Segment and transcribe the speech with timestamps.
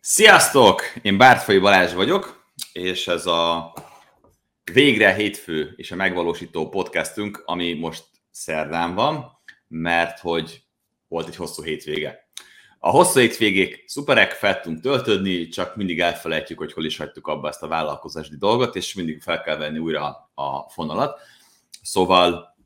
[0.00, 0.82] Sziasztok!
[1.02, 3.72] Én Bártfai Balázs vagyok, és ez a
[4.72, 10.62] végre hétfő és a megvalósító podcastünk, ami most szerdán van, mert hogy
[11.08, 12.28] volt egy hosszú hétvége.
[12.78, 17.48] A hosszú hétvégék szuperek, fel tudtunk töltődni, csak mindig elfelejtjük, hogy hol is hagytuk abba
[17.48, 21.20] ezt a vállalkozási dolgot, és mindig fel kell venni újra a fonalat.
[21.82, 22.56] Szóval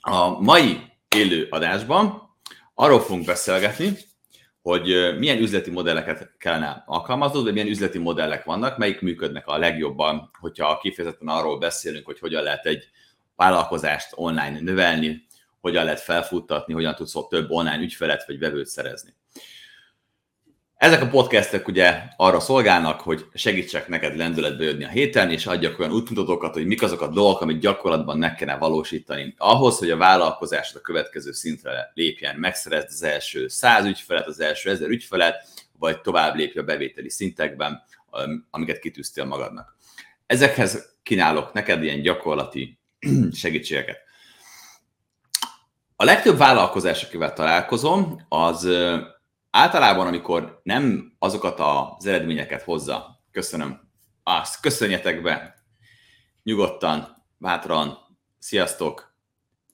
[0.00, 0.80] a mai
[1.16, 2.36] élő adásban
[2.74, 3.96] arról fogunk beszélgetni,
[4.68, 10.30] hogy milyen üzleti modelleket kellene alkalmaznod, vagy milyen üzleti modellek vannak, melyik működnek a legjobban,
[10.40, 12.88] hogyha kifejezetten arról beszélünk, hogy hogyan lehet egy
[13.36, 15.26] vállalkozást online növelni,
[15.60, 19.14] hogyan lehet felfuttatni, hogyan tudsz több online ügyfelet vagy vevőt szerezni.
[20.78, 25.78] Ezek a podcastek ugye arra szolgálnak, hogy segítsek neked lendületbe jönni a héten, és adjak
[25.78, 29.34] olyan útmutatókat, hogy mik azok a dolgok, amit gyakorlatban meg kellene valósítani.
[29.38, 34.70] Ahhoz, hogy a vállalkozásod a következő szintre lépjen, megszerezd az első száz ügyfelet, az első
[34.70, 37.82] ezer ügyfelet, vagy tovább lépj a bevételi szintekben,
[38.50, 39.76] amiket kitűztél magadnak.
[40.26, 42.78] Ezekhez kínálok neked ilyen gyakorlati
[43.32, 43.98] segítségeket.
[45.96, 48.68] A legtöbb vállalkozás, akivel találkozom, az
[49.50, 53.80] általában, amikor nem azokat az eredményeket hozza, köszönöm,
[54.22, 55.54] azt köszönjetek be,
[56.42, 57.98] nyugodtan, bátran,
[58.38, 59.14] sziasztok,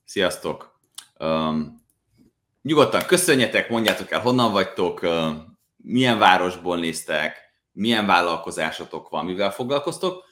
[0.04, 0.80] sziasztok,
[1.18, 1.82] um,
[2.62, 5.30] nyugodtan köszönjetek, mondjátok el, honnan vagytok, uh,
[5.76, 7.36] milyen városból néztek,
[7.72, 10.24] milyen vállalkozásotok van, mivel foglalkoztok,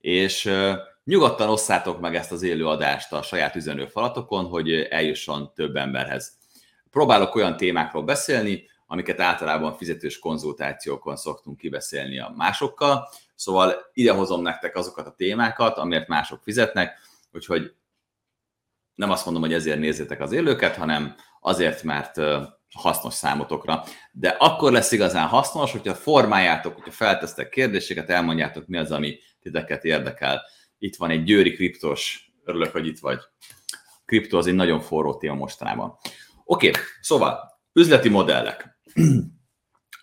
[0.00, 0.72] és uh,
[1.04, 6.38] nyugodtan osszátok meg ezt az élő adást a saját üzenőfalatokon, hogy eljusson több emberhez.
[6.90, 13.08] Próbálok olyan témákról beszélni, amiket általában fizetős konzultációkon szoktunk kibeszélni a másokkal.
[13.34, 16.98] Szóval idehozom nektek azokat a témákat, amiért mások fizetnek,
[17.32, 17.74] úgyhogy
[18.94, 22.20] nem azt mondom, hogy ezért nézzétek az élőket, hanem azért, mert
[22.74, 23.84] hasznos számotokra.
[24.12, 29.84] De akkor lesz igazán hasznos, hogyha formáljátok, hogyha feltesztek kérdéseket, elmondjátok, mi az, ami titeket
[29.84, 30.42] érdekel.
[30.78, 33.18] Itt van egy győri kriptos, örülök, hogy itt vagy.
[34.04, 35.98] Kripto az egy nagyon forró téma mostanában.
[36.44, 38.75] Oké, okay, szóval üzleti modellek.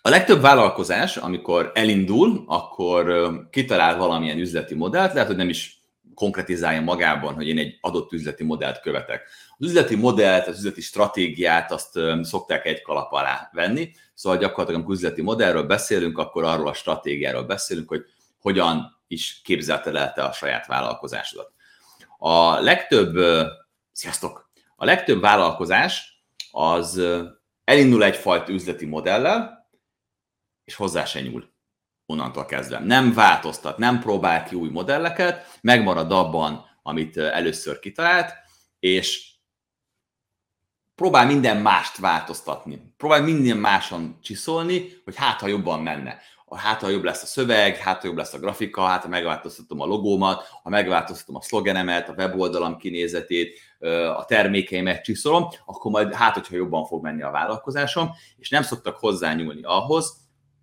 [0.02, 5.82] A legtöbb vállalkozás, amikor elindul, akkor kitalál valamilyen üzleti modellt, lehet, hogy nem is
[6.14, 9.28] konkretizálja magában, hogy én egy adott üzleti modellt követek.
[9.58, 14.94] Az üzleti modellt, az üzleti stratégiát azt szokták egy kalap alá venni, szóval gyakorlatilag amikor
[14.94, 18.04] üzleti modellről beszélünk, akkor arról a stratégiáról beszélünk, hogy
[18.38, 21.52] hogyan is képzelte el te a saját vállalkozásodat.
[22.18, 23.16] A legtöbb,
[23.92, 27.02] sziasztok, a legtöbb vállalkozás az
[27.64, 29.68] elindul egyfajta üzleti modellel,
[30.64, 31.52] és hozzá se nyúl
[32.06, 32.78] onnantól kezdve.
[32.78, 38.32] Nem változtat, nem próbál ki új modelleket, megmarad abban, amit először kitalált,
[38.78, 39.32] és
[40.94, 42.94] próbál minden mást változtatni.
[42.96, 46.18] Próbál minden máson csiszolni, hogy hát, ha jobban menne.
[46.50, 49.80] Hát, ha jobb lesz a szöveg, hát, ha jobb lesz a grafika, hát, ha megváltoztatom
[49.80, 53.58] a logómat, ha megváltoztatom a szlogenemet, a weboldalam kinézetét,
[54.16, 58.96] a termékeimet csiszolom, akkor majd hát, hogyha jobban fog menni a vállalkozásom, és nem szoktak
[58.96, 60.16] hozzányúlni ahhoz,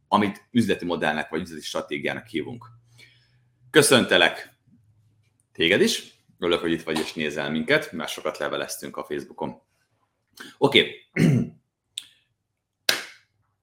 [0.08, 2.66] amit üzleti modellnek vagy üzleti stratégiának hívunk.
[3.72, 4.58] Köszöntelek
[5.54, 9.62] téged is, örülök, hogy itt vagy és nézel minket, mert sokat leveleztünk a Facebookon.
[10.58, 11.06] Oké.
[11.12, 11.36] Okay.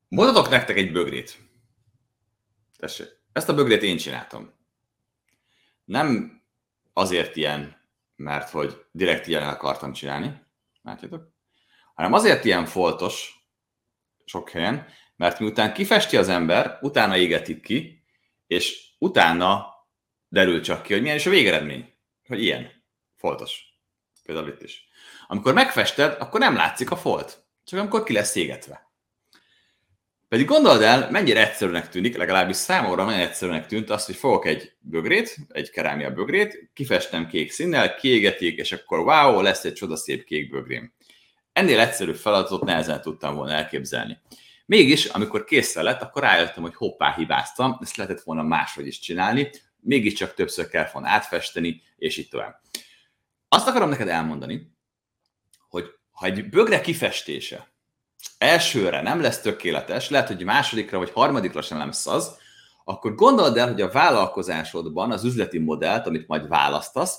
[0.08, 1.47] Mondatok nektek egy bögrét.
[2.78, 4.52] Tessék, ezt a bögrét én csináltam.
[5.84, 6.42] Nem
[6.92, 7.78] azért ilyen
[8.18, 10.42] mert hogy direkt ilyen akartam csinálni,
[10.82, 11.32] látjátok?
[11.94, 13.46] Hanem azért ilyen foltos
[14.24, 14.86] sok helyen,
[15.16, 18.04] mert miután kifesti az ember, utána égetik ki,
[18.46, 19.66] és utána
[20.28, 21.94] derül csak ki, hogy milyen is a végeredmény.
[22.26, 22.84] Hogy ilyen.
[23.16, 23.60] Foltos.
[24.22, 24.88] Például itt is.
[25.26, 27.46] Amikor megfested, akkor nem látszik a folt.
[27.64, 28.87] Csak amikor ki lesz égetve.
[30.28, 34.72] Pedig gondold el, mennyire egyszerűnek tűnik, legalábbis számomra nagyon egyszerűnek tűnt azt, hogy fogok egy
[34.80, 40.50] bögrét, egy kerámia bögrét, kifestem kék színnel, kiégetik, és akkor wow, lesz egy csodaszép kék
[40.50, 40.92] bögrém.
[41.52, 44.18] Ennél egyszerű feladatot nehezen tudtam volna elképzelni.
[44.66, 49.50] Mégis, amikor készen lett, akkor rájöttem, hogy hoppá, hibáztam, ezt lehetett volna máshogy is csinálni,
[49.80, 52.60] mégiscsak többször kell volna átfesteni, és így tovább.
[53.48, 54.72] Azt akarom neked elmondani,
[55.68, 57.68] hogy ha egy bögre kifestése
[58.38, 62.36] elsőre nem lesz tökéletes, lehet, hogy másodikra vagy harmadikra sem lesz az,
[62.84, 67.18] akkor gondold el, hogy a vállalkozásodban az üzleti modellt, amit majd választasz,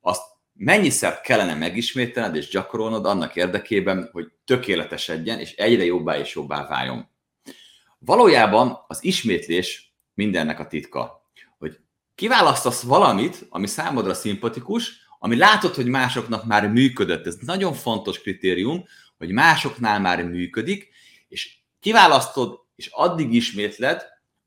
[0.00, 0.22] azt
[0.54, 7.08] mennyiszer kellene megismételned és gyakorolnod annak érdekében, hogy tökéletesedjen és egyre jobbá és jobbá váljon.
[7.98, 11.78] Valójában az ismétlés mindennek a titka, hogy
[12.14, 17.26] kiválasztasz valamit, ami számodra szimpatikus, ami látod, hogy másoknak már működött.
[17.26, 18.84] Ez nagyon fontos kritérium,
[19.24, 20.88] hogy másoknál már működik,
[21.28, 24.02] és Kiválasztod, és addig ismétled,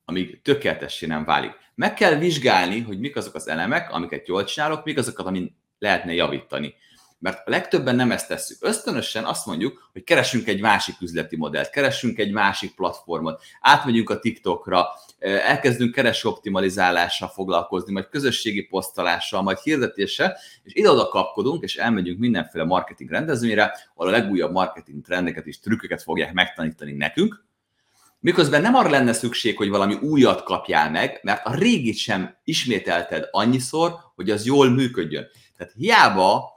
[0.05, 1.51] amíg tökéletessé nem válik.
[1.75, 6.13] Meg kell vizsgálni, hogy mik azok az elemek, amiket jól csinálok, mik azokat, amin lehetne
[6.13, 6.75] javítani.
[7.19, 8.57] Mert a legtöbben nem ezt tesszük.
[8.61, 14.19] Ösztönösen azt mondjuk, hogy keresünk egy másik üzleti modellt, keresünk egy másik platformot, átmegyünk a
[14.19, 14.87] TikTokra,
[15.19, 16.29] elkezdünk kereső
[17.33, 24.13] foglalkozni, majd közösségi posztolással, majd hirdetéssel, és ide-oda kapkodunk, és elmegyünk mindenféle marketing rendezvényre, ahol
[24.13, 27.43] a legújabb marketing trendeket és trükköket fogják megtanítani nekünk,
[28.19, 33.27] Miközben nem arra lenne szükség, hogy valami újat kapjál meg, mert a régit sem ismételted
[33.31, 35.27] annyiszor, hogy az jól működjön.
[35.57, 36.54] Tehát hiába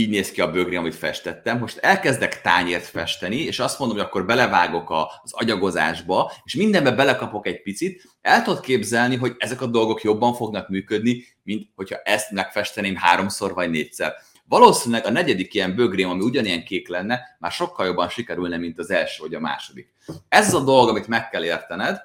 [0.00, 1.58] így néz ki a bögri, amit festettem.
[1.58, 4.90] Most elkezdek tányért festeni, és azt mondom, hogy akkor belevágok
[5.22, 10.34] az agyagozásba, és mindenbe belekapok egy picit, el tudod képzelni, hogy ezek a dolgok jobban
[10.34, 14.14] fognak működni, mint hogyha ezt megfesteném háromszor vagy négyszer.
[14.48, 18.90] Valószínűleg a negyedik ilyen bögrém, ami ugyanilyen kék lenne, már sokkal jobban sikerülne, mint az
[18.90, 19.94] első vagy a második.
[20.28, 22.00] Ez a dolog, amit meg kell értened,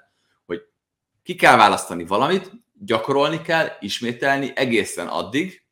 [0.46, 0.62] hogy
[1.24, 5.65] ki kell választani valamit, gyakorolni kell, ismételni egészen addig,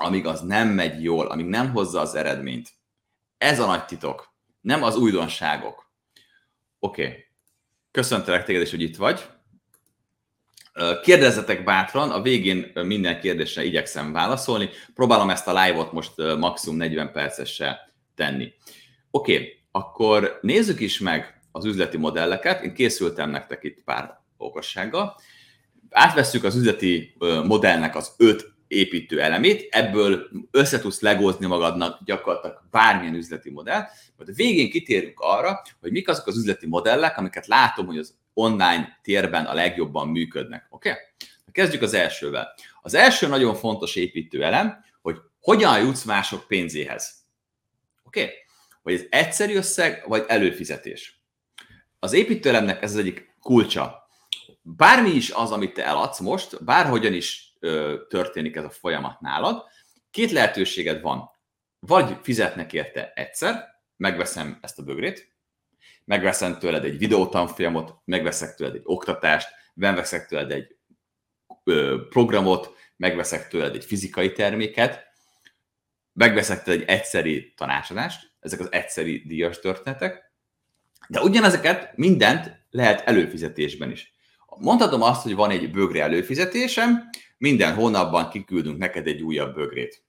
[0.00, 2.70] amíg az nem megy jól, amíg nem hozza az eredményt.
[3.38, 5.92] Ez a nagy titok, nem az újdonságok.
[6.78, 7.24] Oké, okay.
[7.90, 9.26] köszöntelek téged is, hogy itt vagy.
[11.02, 14.68] Kérdezzetek bátran, a végén minden kérdésre igyekszem válaszolni.
[14.94, 18.52] Próbálom ezt a live-ot most maximum 40 percesre tenni.
[19.10, 22.62] Oké, okay, akkor nézzük is meg az üzleti modelleket.
[22.62, 25.20] Én készültem nektek itt pár okossággal.
[25.90, 33.14] Átvesszük az üzleti modellnek az öt építő elemét, ebből össze tudsz legózni magadnak gyakorlatilag bármilyen
[33.14, 33.82] üzleti modell,
[34.16, 38.14] majd a végén kitérünk arra, hogy mik azok az üzleti modellek, amiket látom, hogy az
[38.34, 40.66] online térben a legjobban működnek.
[40.70, 40.88] Oké?
[40.88, 41.02] Okay?
[41.52, 42.54] Kezdjük az elsővel.
[42.82, 47.14] Az első nagyon fontos építő elem, hogy hogyan jutsz mások pénzéhez.
[48.04, 48.22] Oké?
[48.22, 48.34] Okay?
[48.82, 51.22] Hogy ez egyszerű összeg, vagy előfizetés.
[51.98, 54.08] Az építőelemnek ez az egyik kulcsa.
[54.62, 57.47] Bármi is az, amit te eladsz most, bárhogyan is
[58.08, 59.64] történik ez a folyamat nálad.
[60.10, 61.30] Két lehetőséged van.
[61.78, 63.64] Vagy fizetnek érte egyszer,
[63.96, 65.36] megveszem ezt a bögrét,
[66.04, 70.76] megveszem tőled egy videótanfolyamot, megveszek tőled egy oktatást, megveszek tőled egy
[72.08, 75.06] programot, megveszek tőled egy fizikai terméket,
[76.12, 80.32] megveszek tőled egy egyszeri tanácsadást, ezek az egyszeri díjas történetek,
[81.08, 84.12] de ugyanezeket mindent lehet előfizetésben is.
[84.56, 87.08] Mondhatom azt, hogy van egy bögre előfizetésem,
[87.38, 90.02] minden hónapban kiküldünk neked egy újabb bögrét.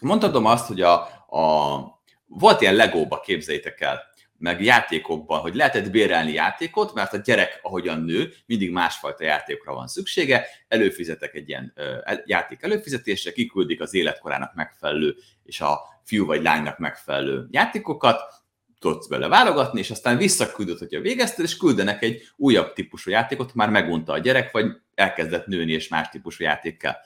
[0.00, 1.78] Mondhatom azt, hogy a, a
[2.26, 4.02] volt ilyen legóba, képzeljétek el,
[4.38, 9.86] meg játékokban, hogy lehetett bérelni játékot, mert a gyerek, ahogyan nő, mindig másfajta játékokra van
[9.86, 16.42] szüksége, előfizetek egy ilyen ö, játék előfizetésre, kiküldik az életkorának megfelelő és a fiú vagy
[16.42, 18.22] lánynak megfelelő játékokat,
[18.78, 23.70] tudsz bele válogatni, és aztán visszaküldött, hogyha végezted, és küldenek egy újabb típusú játékot, már
[23.70, 26.98] megunta a gyerek, vagy elkezdett nőni, és más típusú játékkel.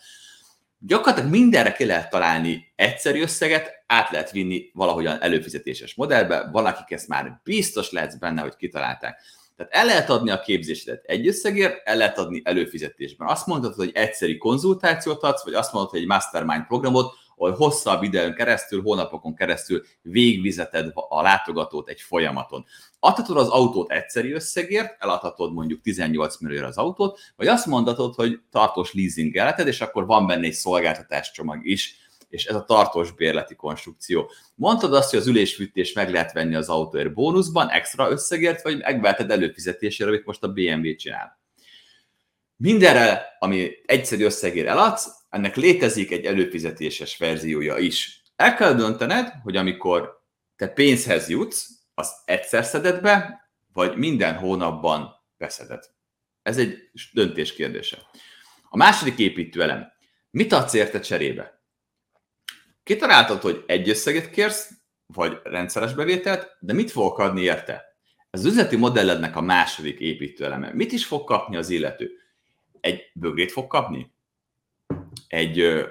[0.78, 7.08] Gyakorlatilag mindenre ki lehet találni egyszerű összeget, át lehet vinni valahogyan előfizetéses modellbe, valakik ezt
[7.08, 9.20] már biztos lehetsz benne, hogy kitalálták.
[9.56, 13.28] Tehát el lehet adni a képzésedet egy összegért, el lehet adni előfizetésben.
[13.28, 18.02] Azt mondhatod, hogy egyszerű konzultációt adsz, vagy azt mondhatod, hogy egy mastermind programot, ahol hosszabb
[18.02, 22.64] időn keresztül, hónapokon keresztül végvizeted a látogatót egy folyamaton.
[22.98, 28.40] Adhatod az autót egyszerű összegért, eladhatod mondjuk 18 millióra az autót, vagy azt mondhatod, hogy
[28.50, 31.94] tartós leasingelheted, és akkor van benne egy szolgáltatáscsomag is,
[32.28, 34.30] és ez a tartós bérleti konstrukció.
[34.54, 39.30] Mondtad azt, hogy az ülésfűtés meg lehet venni az autóért bónuszban, extra összegért, vagy megveheted
[39.30, 41.39] előfizetésére, amit most a BMW csinál.
[42.62, 48.22] Mindenre, ami egyszerű összegért eladsz, ennek létezik egy előfizetéses verziója is.
[48.36, 50.22] El kell döntened, hogy amikor
[50.56, 53.40] te pénzhez jutsz, az egyszer szeded be,
[53.72, 55.84] vagy minden hónapban beszeded.
[56.42, 57.98] Ez egy döntés kérdése.
[58.68, 59.92] A második építőelem.
[60.30, 61.62] Mit adsz érte cserébe?
[62.82, 64.70] Kitaláltad, hogy egy összeget kérsz,
[65.06, 67.84] vagy rendszeres bevételt, de mit fogok adni érte?
[68.30, 70.72] Ez az üzleti modellednek a második építőeleme.
[70.72, 72.19] Mit is fog kapni az illető?
[72.80, 74.12] Egy bögrét fog kapni?
[75.30, 75.84] egy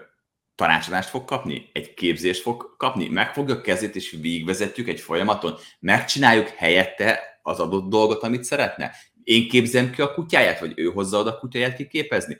[0.55, 6.47] tanácsadást fog kapni, egy képzést fog kapni, megfogja a kezét és végigvezetjük egy folyamaton, megcsináljuk
[6.47, 8.91] helyette az adott dolgot, amit szeretne.
[9.23, 12.37] Én képzem ki a kutyáját, vagy ő hozza oda a kutyáját kiképezni.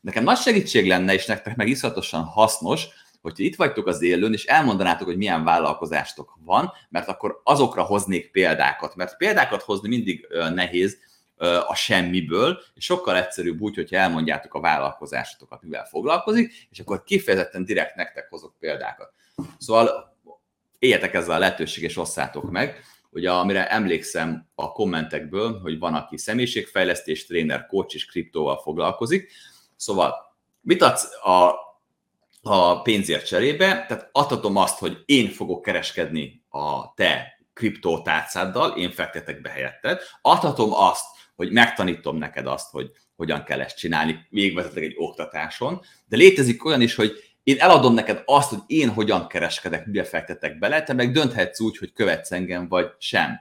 [0.00, 2.86] Nekem nagy segítség lenne, és nektek meg iszonyatosan hasznos,
[3.20, 8.30] hogyha itt vagytok az élőn, és elmondanátok, hogy milyen vállalkozástok van, mert akkor azokra hoznék
[8.30, 8.96] példákat.
[8.96, 10.98] Mert példákat hozni mindig nehéz,
[11.66, 17.64] a semmiből, és sokkal egyszerűbb úgy, hogyha elmondjátok a vállalkozásotokat, mivel foglalkozik, és akkor kifejezetten
[17.64, 19.12] direkt nektek hozok példákat.
[19.58, 20.16] Szóval
[20.78, 22.80] éljetek ezzel a lehetőség, és osszátok meg,
[23.10, 29.32] ugye amire emlékszem a kommentekből, hogy van, aki személyiségfejlesztés, tréner, coach és kriptóval foglalkozik.
[29.76, 30.14] Szóval
[30.60, 31.54] mit adsz a,
[32.42, 33.84] a pénzért cserébe?
[33.88, 40.00] Tehát adhatom azt, hogy én fogok kereskedni a te kriptótárcáddal, én fektetek be helyetted.
[40.22, 41.04] Adhatom azt,
[41.40, 46.80] hogy megtanítom neked azt, hogy hogyan kell ezt csinálni, végvezetek egy oktatáson, de létezik olyan
[46.80, 51.12] is, hogy én eladom neked azt, hogy én hogyan kereskedek, mibe fektetek bele, te meg
[51.12, 53.40] dönthetsz úgy, hogy követsz engem, vagy sem.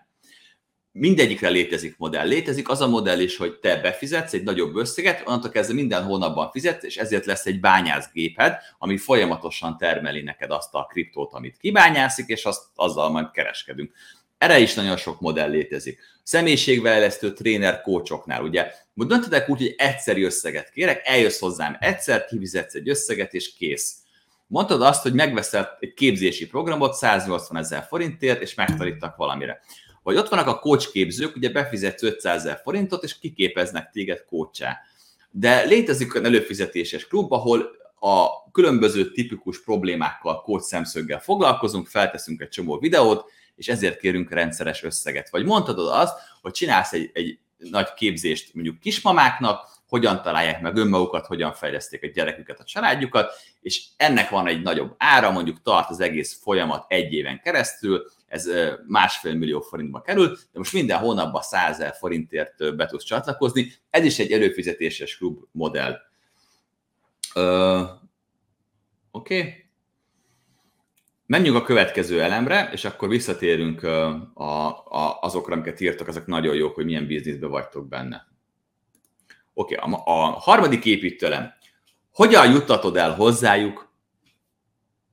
[0.92, 2.28] Mindegyikre létezik modell.
[2.28, 6.52] Létezik az a modell is, hogy te befizetsz egy nagyobb összeget, onnantól kezdve minden hónapban
[6.52, 12.28] fizetsz, és ezért lesz egy bányászgéped, ami folyamatosan termeli neked azt a kriptót, amit kibányászik,
[12.28, 13.92] és azt, azzal majd kereskedünk.
[14.40, 16.00] Erre is nagyon sok modell létezik.
[16.24, 22.90] Személyiségvejlesztő tréner kócsoknál, ugye, döntetek úgy, hogy egyszerű összeget kérek, eljössz hozzám egyszer, kivizetsz egy
[22.90, 23.96] összeget, és kész.
[24.48, 29.62] Mondtad azt, hogy megveszel egy képzési programot 180 ezer forintért, és megtanítak valamire.
[30.04, 34.78] Vagy ott vannak a képzők, ugye befizetsz 500 ezer forintot, és kiképeznek téged kócsá.
[35.32, 37.70] De létezik olyan előfizetéses klub, ahol
[38.00, 44.84] a különböző tipikus problémákkal, kócs szemszöggel foglalkozunk, felteszünk egy csomó videót, és ezért kérünk rendszeres
[44.84, 45.30] összeget.
[45.30, 51.26] Vagy mondhatod azt, hogy csinálsz egy, egy nagy képzést mondjuk kismamáknak, hogyan találják meg önmagukat,
[51.26, 56.00] hogyan fejleszték a gyereküket, a családjukat, és ennek van egy nagyobb ára, mondjuk tart az
[56.00, 58.50] egész folyamat egy éven keresztül, ez
[58.88, 63.74] másfél millió forintba kerül, de most minden hónapban 100 ezer forintért be tudsz csatlakozni.
[63.90, 65.98] Ez is egy előfizetéses klub modell.
[69.12, 69.12] Oké.
[69.12, 69.69] Okay.
[71.30, 74.08] Menjünk a következő elemre, és akkor visszatérünk a,
[74.86, 78.28] a, azokra, amiket írtak, azok nagyon jók, hogy milyen bizniszben vagytok benne.
[79.54, 81.54] Oké, okay, a, a harmadik építőelem.
[82.12, 83.94] Hogyan juttatod el hozzájuk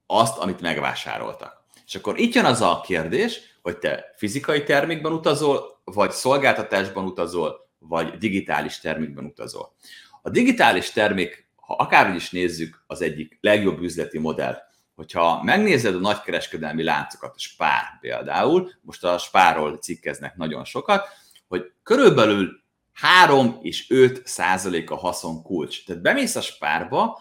[0.06, 1.64] azt, amit megvásároltak?
[1.86, 7.70] És akkor itt jön az a kérdés, hogy te fizikai termékben utazol, vagy szolgáltatásban utazol,
[7.78, 9.74] vagy digitális termékben utazol.
[10.22, 14.65] A digitális termék, ha akárhogy is nézzük, az egyik legjobb üzleti modell
[14.96, 21.08] hogyha megnézed a nagykereskedelmi láncokat, a Spár például, most a Spárról cikkeznek nagyon sokat,
[21.48, 25.84] hogy körülbelül 3 és 5 százalék a haszon kulcs.
[25.84, 27.20] Tehát bemész a Spárba,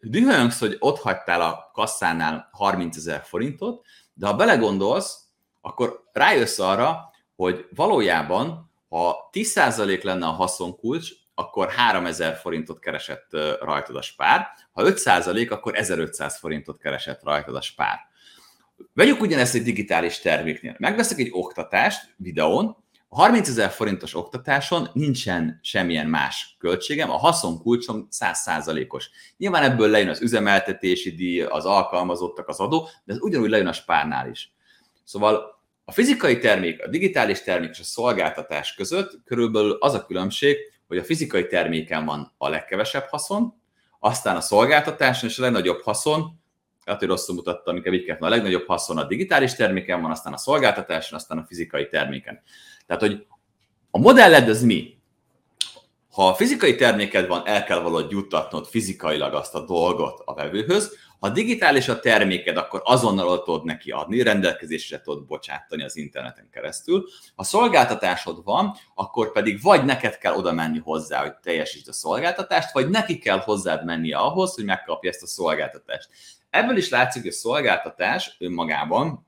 [0.00, 5.18] dühöngsz, hogy ott hagytál a kasszánál 30 ezer forintot, de ha belegondolsz,
[5.60, 13.28] akkor rájössz arra, hogy valójában, ha 10% lenne a haszonkulcs, akkor 3000 forintot keresett
[13.60, 15.06] rajtad a spár, ha 5
[15.50, 17.98] akkor 1500 forintot keresett rajtad a spár.
[18.92, 20.76] Vegyük ugyanezt egy digitális terméknél.
[20.78, 22.76] Megveszek egy oktatást videón,
[23.12, 29.10] a 30 ezer forintos oktatáson nincsen semmilyen más költségem, a haszonkulcsom 100%-os.
[29.36, 33.72] Nyilván ebből lejön az üzemeltetési díj, az alkalmazottak, az adó, de ez ugyanúgy lejön a
[33.72, 34.52] spárnál is.
[35.04, 40.56] Szóval a fizikai termék, a digitális termék és a szolgáltatás között körülbelül az a különbség,
[40.90, 43.54] hogy a fizikai terméken van a legkevesebb haszon,
[43.98, 46.40] aztán a szolgáltatáson és a legnagyobb haszon,
[46.84, 50.36] hát, hogy rosszul mutattam, inkább így a legnagyobb haszon a digitális terméken van, aztán a
[50.36, 52.42] szolgáltatáson, aztán a fizikai terméken.
[52.86, 53.26] Tehát, hogy
[53.90, 54.98] a modelled az mi?
[56.10, 60.96] Ha a fizikai terméked van, el kell valahogy juttatnod fizikailag azt a dolgot a vevőhöz,
[61.20, 67.04] ha digitális a terméked, akkor azonnal tudod neki adni, rendelkezésre tudod bocsátani az interneten keresztül.
[67.34, 72.72] Ha szolgáltatásod van, akkor pedig vagy neked kell oda menni hozzá, hogy teljesítsd a szolgáltatást,
[72.72, 76.08] vagy neki kell hozzád mennie ahhoz, hogy megkapja ezt a szolgáltatást.
[76.50, 79.26] Ebből is látszik, hogy a szolgáltatás önmagában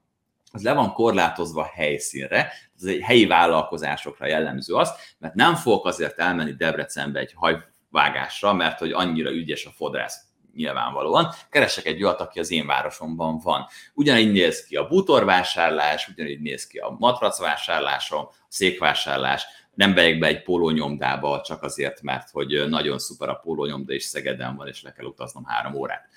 [0.52, 6.18] az le van korlátozva helyszínre, ez egy helyi vállalkozásokra jellemző az, mert nem fogok azért
[6.18, 11.32] elmenni Debrecenbe egy hajvágásra, mert hogy annyira ügyes a fodrász nyilvánvalóan.
[11.50, 13.66] Keresek egy olyat, aki az én városomban van.
[13.94, 20.26] Ugyanígy néz ki a bútorvásárlás, ugyanígy néz ki a matracvásárlásom, a székvásárlás, nem bejek be
[20.26, 24.92] egy pólónyomdába csak azért, mert hogy nagyon szuper a pólónyomda, és Szegeden van, és le
[24.92, 26.09] kell utaznom három órát.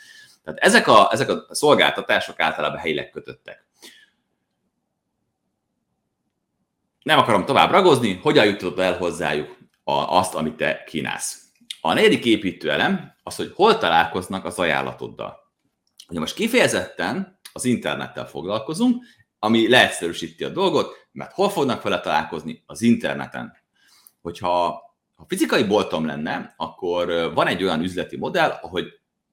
[0.43, 3.65] Tehát ezek a, ezek a szolgáltatások általában helyileg kötöttek.
[7.01, 11.44] Nem akarom tovább ragozni, hogyan jutod el hozzájuk azt, amit te kínálsz.
[11.85, 15.37] A negyedik építőelem az, hogy hol találkoznak az ajánlatoddal.
[16.07, 19.03] Ugye most kifejezetten az internettel foglalkozunk,
[19.39, 22.63] ami leegyszerűsíti a dolgot, mert hol fognak vele találkozni?
[22.65, 23.53] Az interneten.
[24.21, 24.81] Hogyha
[25.15, 28.85] ha fizikai boltom lenne, akkor van egy olyan üzleti modell, ahogy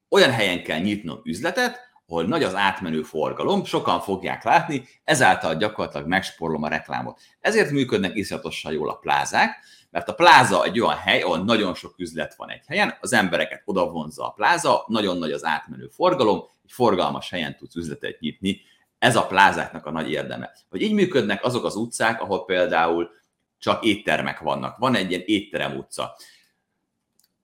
[0.08, 6.06] olyan helyen kell nyitnom üzletet, ahol nagy az átmenő forgalom, sokan fogják látni, ezáltal gyakorlatilag
[6.06, 7.20] megsporlom a reklámot.
[7.40, 11.94] Ezért működnek iszonyatosan jól a plázák, mert a pláza egy olyan hely, ahol nagyon sok
[11.98, 16.44] üzlet van egy helyen, az embereket oda vonza a pláza, nagyon nagy az átmenő forgalom,
[16.64, 18.60] egy forgalmas helyen tudsz üzletet nyitni
[18.98, 20.50] Ez a plázáknak a nagy érdeme.
[20.70, 23.10] Vagy így működnek azok az utcák, ahol például
[23.58, 24.78] csak éttermek vannak.
[24.78, 26.16] Van egy ilyen étterem utca.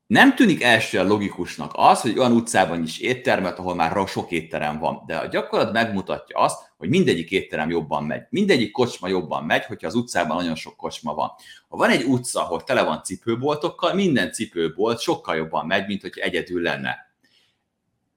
[0.06, 5.02] Nem tűnik elsőre logikusnak az, hogy olyan utcában is éttermet, ahol már sok étterem van,
[5.06, 8.22] de a gyakorlat megmutatja azt, hogy mindegyik étterem jobban megy.
[8.30, 11.30] Mindegyik kocsma jobban megy, hogyha az utcában nagyon sok kocsma van.
[11.68, 16.20] Ha van egy utca, ahol tele van cipőboltokkal, minden cipőbolt sokkal jobban megy, mint hogyha
[16.20, 17.12] egyedül lenne.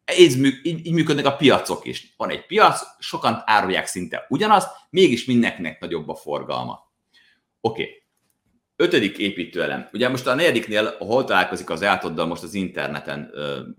[0.03, 2.13] Ez, így, így működnek a piacok is.
[2.18, 6.91] Van egy piac, sokan árulják szinte ugyanazt, mégis mindenkinek nagyobb a forgalma.
[7.62, 8.00] Oké, okay.
[8.81, 9.89] Ötödik építőelem.
[9.93, 13.31] Ugye most a negyediknél, hol találkozik az ajánlatoddal, most az interneten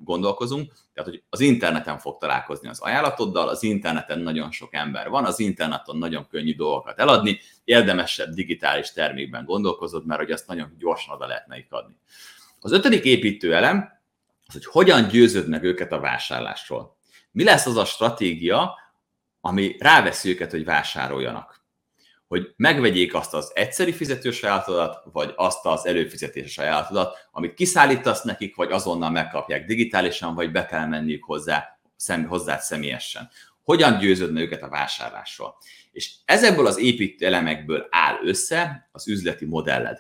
[0.05, 5.25] gondolkozunk, tehát hogy az interneten fog találkozni az ajánlatoddal, az interneten nagyon sok ember van,
[5.25, 11.15] az interneten nagyon könnyű dolgokat eladni, érdemesebb digitális termékben gondolkozod, mert hogy azt nagyon gyorsan
[11.15, 11.95] oda lehet nekik adni.
[12.61, 14.01] Az ötödik építőelem,
[14.47, 16.97] az, hogy hogyan győzöd meg őket a vásárlásról.
[17.31, 18.79] Mi lesz az a stratégia,
[19.41, 21.62] ami ráveszi őket, hogy vásároljanak?
[22.33, 28.57] Hogy megvegyék azt az egyszeri fizetős ajánlatodat, vagy azt az előfizetéses ajánlatodat, amit kiszállítasz nekik,
[28.57, 33.31] vagy azonnal megkapják digitálisan, vagy be kell menniük hozzá, szem, hozzád személyesen.
[33.63, 35.57] Hogyan győződne őket a vásárlásról?
[35.91, 39.99] És ezekből az építő elemekből áll össze az üzleti modelled.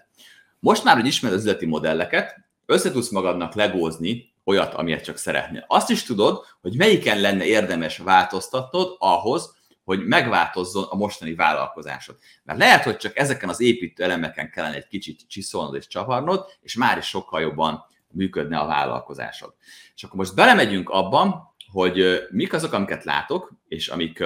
[0.58, 2.36] Most már, hogy ismered az üzleti modelleket,
[2.66, 5.64] össze tudsz magadnak legózni olyat, amilyet csak szeretnél.
[5.68, 12.18] Azt is tudod, hogy melyiken lenne érdemes változtatnod ahhoz, hogy megváltozzon a mostani vállalkozásod.
[12.42, 16.74] Mert lehet, hogy csak ezeken az építő elemeken kellene egy kicsit csiszolnod és csavarnod, és
[16.74, 19.54] már is sokkal jobban működne a vállalkozásod.
[19.94, 24.24] És akkor most belemegyünk abban, hogy mik azok, amiket látok, és amik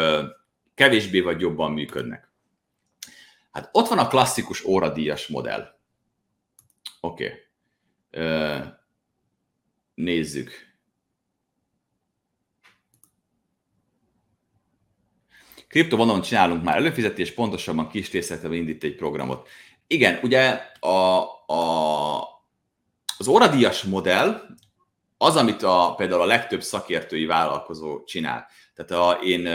[0.74, 2.30] kevésbé vagy jobban működnek.
[3.50, 5.78] Hát ott van a klasszikus óradíjas modell.
[7.00, 7.48] Oké.
[8.10, 8.60] Okay.
[9.94, 10.65] Nézzük.
[15.68, 19.48] Kriptovonalon csinálunk már előfizetés, pontosabban kis részletben indít egy programot.
[19.86, 22.18] Igen, ugye a, a,
[23.18, 24.40] az óradíjas modell
[25.18, 28.46] az, amit a, például a legtöbb szakértői vállalkozó csinál.
[28.74, 29.46] Tehát a, én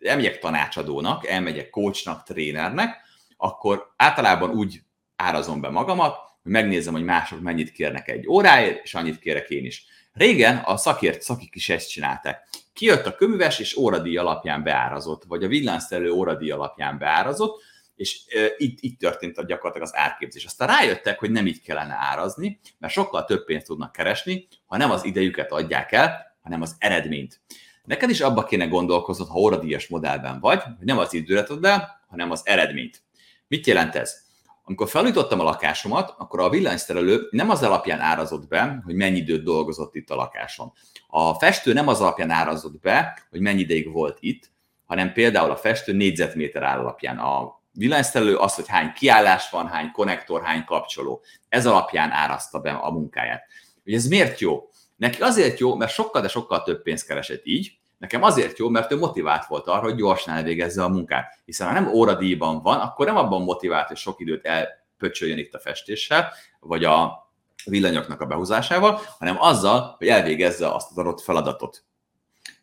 [0.00, 2.96] elmegyek tanácsadónak, elmegyek coachnak, trénernek,
[3.36, 4.80] akkor általában úgy
[5.16, 9.64] árazom be magamat, hogy megnézem, hogy mások mennyit kérnek egy óráért, és annyit kérek én
[9.64, 9.86] is.
[10.12, 12.48] Régen a szakért szakik is ezt csinálták.
[12.78, 17.62] Kijött a köműves, és óradíj alapján beárazott, vagy a villanyszerelő óradíj alapján beárazott,
[17.96, 18.20] és
[18.56, 20.44] itt, itt történt a gyakorlatilag az árképzés.
[20.44, 24.90] Aztán rájöttek, hogy nem így kellene árazni, mert sokkal több pénzt tudnak keresni, ha nem
[24.90, 27.40] az idejüket adják el, hanem az eredményt.
[27.84, 32.04] Neked is abba kéne gondolkoznod, ha óradíjas modellben vagy, hogy nem az időret ad el,
[32.08, 33.02] hanem az eredményt.
[33.48, 34.26] Mit jelent ez?
[34.68, 39.42] Amikor felújítottam a lakásomat, akkor a villanyszerelő nem az alapján árazott be, hogy mennyi időt
[39.42, 40.72] dolgozott itt a lakáson.
[41.06, 44.50] A festő nem az alapján árazott be, hogy mennyi ideig volt itt,
[44.86, 47.18] hanem például a festő négyzetméter áll alapján.
[47.18, 51.22] A villanyszerelő az, hogy hány kiállás van, hány konnektor, hány kapcsoló.
[51.48, 53.42] Ez alapján árazta be a munkáját.
[53.84, 54.68] Ugye ez miért jó?
[54.96, 58.92] Neki azért jó, mert sokkal, de sokkal több pénzt keresett így, Nekem azért jó, mert
[58.92, 61.38] ő motivált volt arra, hogy gyorsan elvégezze a munkát.
[61.44, 65.58] Hiszen ha nem óradíjban van, akkor nem abban motivált, hogy sok időt elpöcsöljön itt a
[65.58, 67.26] festéssel, vagy a
[67.64, 71.84] villanyoknak a behúzásával, hanem azzal, hogy elvégezze azt az adott feladatot.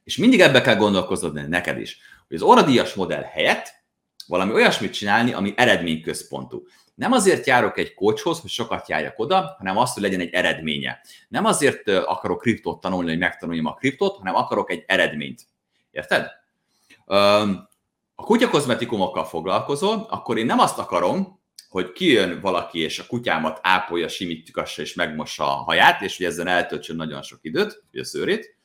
[0.03, 3.73] És mindig ebbe kell gondolkoznod neked is, hogy az óradíjas modell helyett
[4.27, 6.63] valami olyasmit csinálni, ami eredményközpontú.
[6.95, 11.01] Nem azért járok egy kocshoz, hogy sokat járjak oda, hanem azt, hogy legyen egy eredménye.
[11.27, 15.41] Nem azért akarok kriptót tanulni, hogy megtanuljam a kriptót, hanem akarok egy eredményt.
[15.91, 16.27] Érted?
[18.15, 24.07] A kutyakozmetikumokkal foglalkozol, akkor én nem azt akarom, hogy kijön valaki, és a kutyámat ápolja,
[24.07, 28.57] simítgassa és megmossa a haját, és hogy ezzel eltöltsön nagyon sok időt, vagy a szőrét,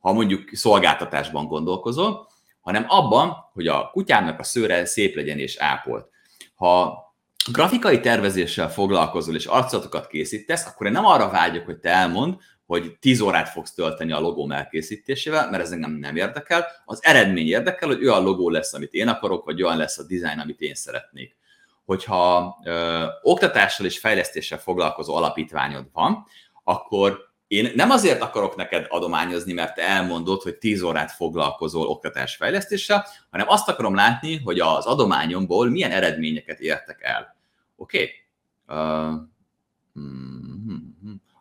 [0.00, 2.28] ha mondjuk szolgáltatásban gondolkozol,
[2.60, 6.08] hanem abban, hogy a kutyának a szőre szép legyen és ápolt.
[6.54, 7.04] Ha
[7.52, 12.34] grafikai tervezéssel foglalkozol és arcatokat készítesz, akkor én nem arra vágyok, hogy te elmond,
[12.66, 16.66] hogy 10 órát fogsz tölteni a logó elkészítésével, mert ez engem nem érdekel.
[16.84, 20.38] Az eredmény érdekel, hogy olyan logó lesz, amit én akarok, vagy olyan lesz a dizájn,
[20.38, 21.36] amit én szeretnék.
[21.84, 26.26] Hogyha ö, oktatással és fejlesztéssel foglalkozó alapítványod van,
[26.64, 33.06] akkor én nem azért akarok neked adományozni, mert te elmondod, hogy 10 órát foglalkozol oktatásfejlesztéssel,
[33.30, 37.35] hanem azt akarom látni, hogy az adományomból milyen eredményeket értek el.
[37.76, 38.10] Oké?
[38.66, 38.78] Okay?
[38.78, 39.14] Uh.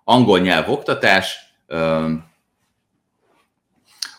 [0.04, 1.38] Angol nyelv oktatás.
[1.68, 2.12] Uh,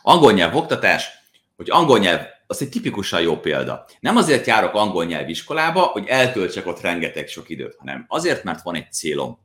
[0.03, 1.09] angol nyelv oktatás,
[1.57, 3.87] hogy angol nyelv, az egy tipikusan jó példa.
[4.01, 8.63] Nem azért járok angol nyelv iskolába, hogy eltöltsek ott rengeteg sok időt, hanem azért, mert
[8.63, 9.39] van egy célom.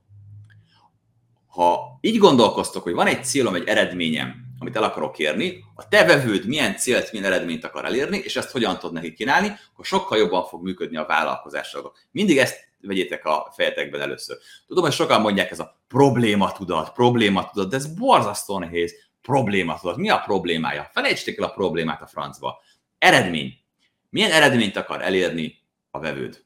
[1.47, 6.06] Ha így gondolkoztok, hogy van egy célom, egy eredményem, amit el akarok érni, a te
[6.06, 10.17] vevőd milyen célt, milyen eredményt akar elérni, és ezt hogyan tud neki kínálni, akkor sokkal
[10.17, 11.91] jobban fog működni a vállalkozásra.
[12.12, 14.38] Mindig ezt vegyétek a fejetekben először.
[14.67, 18.95] Tudom, hogy sokan mondják ez a probléma tudat, probléma tudat, de ez borzasztó nehéz.
[19.21, 19.97] Probléma tudat.
[19.97, 20.89] Mi a problémája?
[20.93, 22.62] Felejtsétek el a problémát a francba.
[22.97, 23.54] Eredmény.
[24.10, 25.58] Milyen eredményt akar elérni
[25.91, 26.43] a vevőd?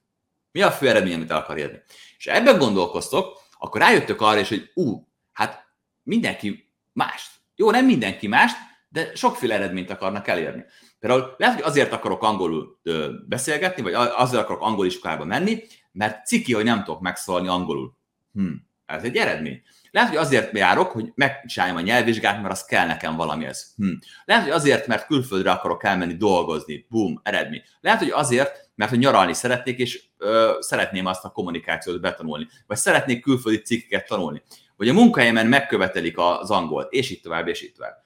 [0.51, 1.81] Mi a fő eredmény, amit el akar érni?
[2.17, 5.65] És ebben gondolkoztok, akkor rájöttök arra is, hogy ú, hát
[6.03, 7.31] mindenki mást.
[7.55, 8.57] Jó, nem mindenki mást,
[8.89, 10.65] de sokféle eredményt akarnak elérni.
[10.99, 16.25] Például lehet, hogy azért akarok angolul ö, beszélgetni, vagy azért akarok angol iskolába menni, mert
[16.25, 17.97] ciki, hogy nem tudok megszólni angolul.
[18.33, 18.51] Hm,
[18.85, 19.61] ez egy eredmény.
[19.91, 23.73] Lehet, hogy azért járok, hogy megcsináljam a nyelvvizsgát, mert az kell nekem valamihez.
[23.75, 23.91] Hm.
[24.25, 26.85] Lehet, hogy azért, mert külföldre akarok elmenni dolgozni.
[26.89, 27.63] Bum, eredmény.
[27.81, 32.47] Lehet, hogy azért, mert hogy nyaralni szeretnék, és ö, szeretném azt a kommunikációt betanulni.
[32.67, 34.41] Vagy szeretnék külföldi cikkeket tanulni.
[34.77, 38.03] Vagy a munkahelyemen megkövetelik az angolt, és így tovább, és így tovább.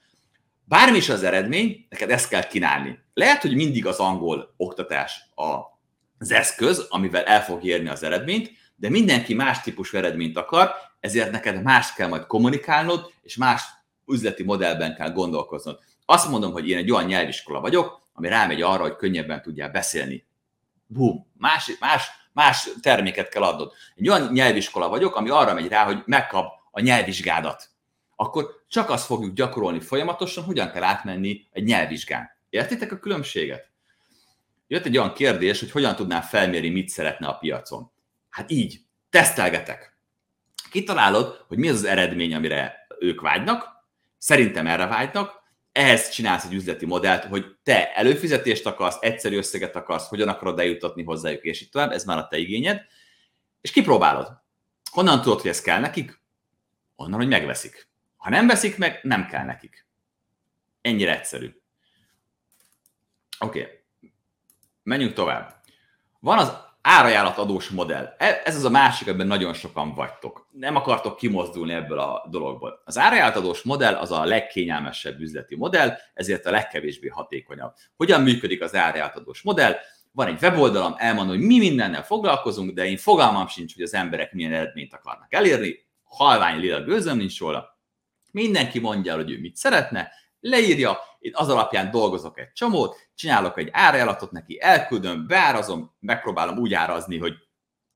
[0.63, 2.99] Bármi is az eredmény, neked ezt kell kínálni.
[3.13, 5.21] Lehet, hogy mindig az angol oktatás
[6.17, 11.31] az eszköz, amivel el fog érni az eredményt, de mindenki más típusú eredményt akar, ezért
[11.31, 13.63] neked más kell majd kommunikálnod, és más
[14.07, 15.79] üzleti modellben kell gondolkoznod.
[16.05, 20.25] Azt mondom, hogy én egy olyan nyelviskola vagyok, ami rámegy arra, hogy könnyebben tudjál beszélni.
[20.87, 23.71] Bum, más, más, más terméket kell adnod.
[23.95, 27.69] Egy olyan nyelviskola vagyok, ami arra megy rá, hogy megkap a nyelvvizsgádat.
[28.15, 32.29] Akkor csak azt fogjuk gyakorolni folyamatosan, hogyan kell átmenni egy nyelvvizsgán.
[32.49, 33.71] Értitek a különbséget?
[34.67, 37.91] Jött egy olyan kérdés, hogy hogyan tudnál felmérni, mit szeretne a piacon.
[38.29, 39.97] Hát így, tesztelgetek.
[40.71, 43.67] Kitalálod, hogy mi az az eredmény, amire ők vágynak,
[44.17, 45.39] szerintem erre vágynak,
[45.71, 51.03] ehhez csinálsz egy üzleti modellt, hogy te előfizetést akarsz, egyszerű összeget akarsz, hogyan akarod eljutatni
[51.03, 52.81] hozzájuk, és így tovább, ez már a te igényed,
[53.61, 54.41] és kipróbálod.
[54.91, 56.18] Honnan tudod, hogy ez kell nekik?
[56.99, 57.87] Onnan, hogy megveszik.
[58.17, 59.85] Ha nem veszik meg, nem kell nekik.
[60.81, 61.55] Ennyire egyszerű.
[63.39, 63.61] Oké.
[63.61, 63.79] Okay.
[64.83, 65.55] Menjünk tovább.
[66.19, 68.15] Van az árajánlatadós modell.
[68.17, 70.47] E, ez az a másik, ebben nagyon sokan vagytok.
[70.51, 72.81] Nem akartok kimozdulni ebből a dologból.
[72.85, 77.73] Az árajánlatadós modell az a legkényelmesebb üzleti modell, ezért a legkevésbé hatékonyabb.
[77.95, 79.75] Hogyan működik az árajánlatadós modell?
[80.11, 84.33] Van egy weboldalam, elmondom, hogy mi mindennel foglalkozunk, de én fogalmam sincs, hogy az emberek
[84.33, 85.87] milyen eredményt akarnak elérni.
[86.09, 87.79] Halvány lila gőzöm nincs róla.
[88.31, 93.69] Mindenki mondja, hogy ő mit szeretne, leírja, én az alapján dolgozok egy csomót, csinálok egy
[93.71, 97.33] árajánlatot neki, elküldöm, beárazom, megpróbálom úgy árazni, hogy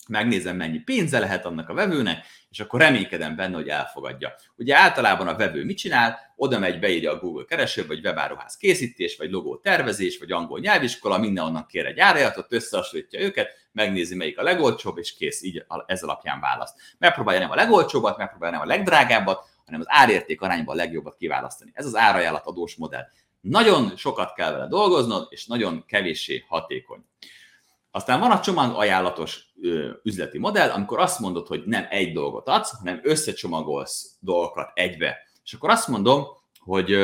[0.08, 4.34] megnézem, mennyi pénze lehet annak a vevőnek, és akkor reménykedem benne, hogy elfogadja.
[4.56, 6.34] Ugye általában a vevő mit csinál?
[6.36, 11.20] Oda megy, beírja a Google keresőbe, vagy webáruház készítés, vagy logó tervezés, vagy angol nyelviskola,
[11.20, 16.40] onnan kér egy árajánlatot, összehasonlítja őket, megnézi, melyik a legolcsóbb, és kész, így ez alapján
[16.40, 16.76] választ.
[16.98, 21.72] Megpróbálja nem a legolcsóbbat, megpróbálja nem a legdrágábbat, hanem az árérték arányban a legjobbat kiválasztani.
[21.74, 23.04] Ez az árajánlat adós modell.
[23.42, 27.06] Nagyon sokat kell vele dolgoznod, és nagyon kevéssé hatékony.
[27.96, 29.46] Aztán van a csomag ajánlatos
[30.04, 35.18] üzleti modell, amikor azt mondod, hogy nem egy dolgot adsz, hanem összecsomagolsz dolgokat egybe.
[35.44, 36.26] És akkor azt mondom,
[36.60, 36.98] hogy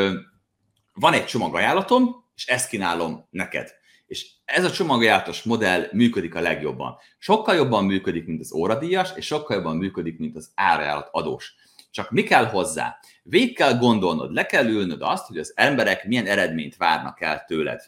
[0.94, 3.72] van egy csomagajánlatom, és ezt kínálom neked.
[4.06, 6.98] És ez a csomagajánlatos modell működik a legjobban.
[7.18, 11.56] Sokkal jobban működik, mint az óradíjas, és sokkal jobban működik, mint az árajánlat adós.
[11.92, 13.00] Csak mi kell hozzá?
[13.24, 17.82] Végig kell gondolnod, le kell ülnöd azt, hogy az emberek milyen eredményt várnak el tőled.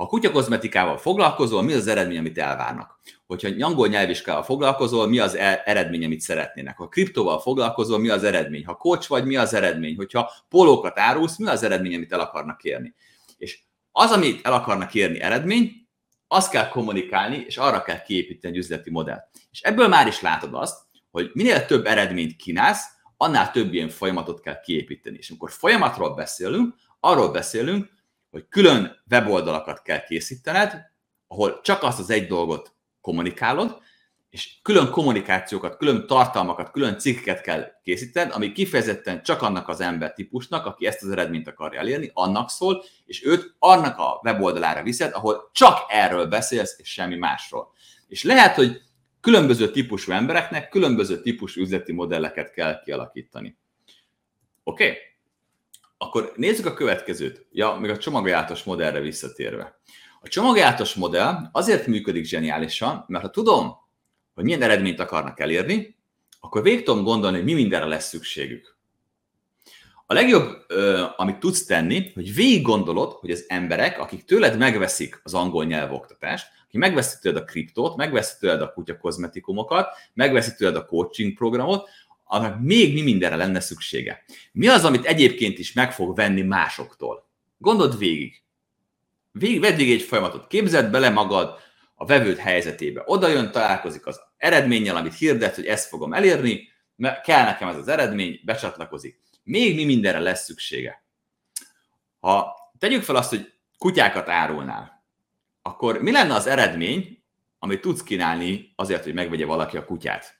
[0.00, 3.00] Ha kutyakozmetikával foglalkozol, mi az eredmény, amit elvárnak?
[3.26, 6.76] Hogyha angol nyelviskával foglalkozol, mi az e- eredmény, amit szeretnének?
[6.76, 8.64] Ha kriptóval foglalkozol, mi az eredmény?
[8.64, 9.96] Ha kocs vagy, mi az eredmény?
[9.96, 12.94] Hogyha polókat árulsz, mi az eredmény, amit el akarnak kérni?
[13.36, 13.60] És
[13.92, 15.88] az, amit el akarnak érni eredmény,
[16.28, 19.24] azt kell kommunikálni, és arra kell kiépíteni egy üzleti modellt.
[19.50, 20.78] És ebből már is látod azt,
[21.10, 22.84] hogy minél több eredményt kínálsz,
[23.16, 25.16] annál több ilyen folyamatot kell kiépíteni.
[25.18, 27.98] És amikor folyamatról beszélünk, arról beszélünk,
[28.30, 30.90] hogy külön weboldalakat kell készítened,
[31.26, 33.80] ahol csak azt az egy dolgot kommunikálod,
[34.30, 40.12] és külön kommunikációkat, külön tartalmakat, külön cikkeket kell készítened, ami kifejezetten csak annak az ember
[40.12, 45.14] típusnak, aki ezt az eredményt akarja elérni, annak szól, és őt annak a weboldalára viszed,
[45.14, 47.72] ahol csak erről beszélsz, és semmi másról.
[48.08, 48.80] És lehet, hogy
[49.20, 53.58] különböző típusú embereknek különböző típusú üzleti modelleket kell kialakítani.
[54.62, 54.84] Oké?
[54.84, 54.98] Okay?
[56.02, 57.46] Akkor nézzük a következőt.
[57.52, 59.80] Ja, még a csomagjátos modellre visszatérve.
[60.20, 63.72] A csomagjátos modell azért működik zseniálisan, mert ha tudom,
[64.34, 65.96] hogy milyen eredményt akarnak elérni,
[66.40, 68.78] akkor végig tudom gondolni, hogy mi mindenre lesz szükségük.
[70.06, 70.66] A legjobb,
[71.16, 76.46] amit tudsz tenni, hogy végig gondolod, hogy az emberek, akik tőled megveszik az angol nyelvoktatást,
[76.66, 81.88] aki megveszi tőled a kriptót, megveszi tőled a kutya kozmetikumokat, megveszi tőled a coaching programot,
[82.32, 84.24] annak még mi mindenre lenne szüksége.
[84.52, 87.28] Mi az, amit egyébként is meg fog venni másoktól?
[87.58, 88.42] Gondold végig.
[89.32, 90.46] Végig, vedd végig egy folyamatot.
[90.46, 91.58] Képzeld bele magad
[91.94, 93.02] a vevőd helyzetébe.
[93.06, 97.76] Oda jön, találkozik az eredménnyel, amit hirdet, hogy ezt fogom elérni, mert kell nekem ez
[97.76, 99.20] az eredmény, becsatlakozik.
[99.42, 101.04] Még mi mindenre lesz szüksége.
[102.20, 105.04] Ha tegyük fel azt, hogy kutyákat árulnál,
[105.62, 107.24] akkor mi lenne az eredmény,
[107.58, 110.39] amit tudsz kínálni azért, hogy megvegye valaki a kutyát?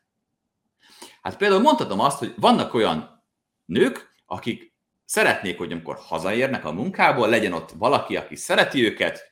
[1.23, 3.25] Hát például mondhatom azt, hogy vannak olyan
[3.65, 9.29] nők, akik szeretnék, hogy amikor hazaérnek a munkából, legyen ott valaki, aki szereti őket,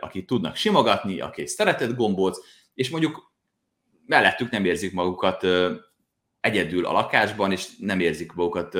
[0.00, 2.38] aki tudnak simogatni, aki szeretett gombóc,
[2.74, 3.32] és mondjuk
[4.06, 5.46] mellettük nem érzik magukat
[6.40, 8.78] egyedül a lakásban, és nem érzik magukat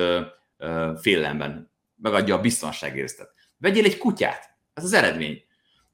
[1.01, 1.71] félelemben.
[1.95, 3.33] Megadja a biztonságérzetet.
[3.57, 5.43] Vegyél egy kutyát, ez az eredmény.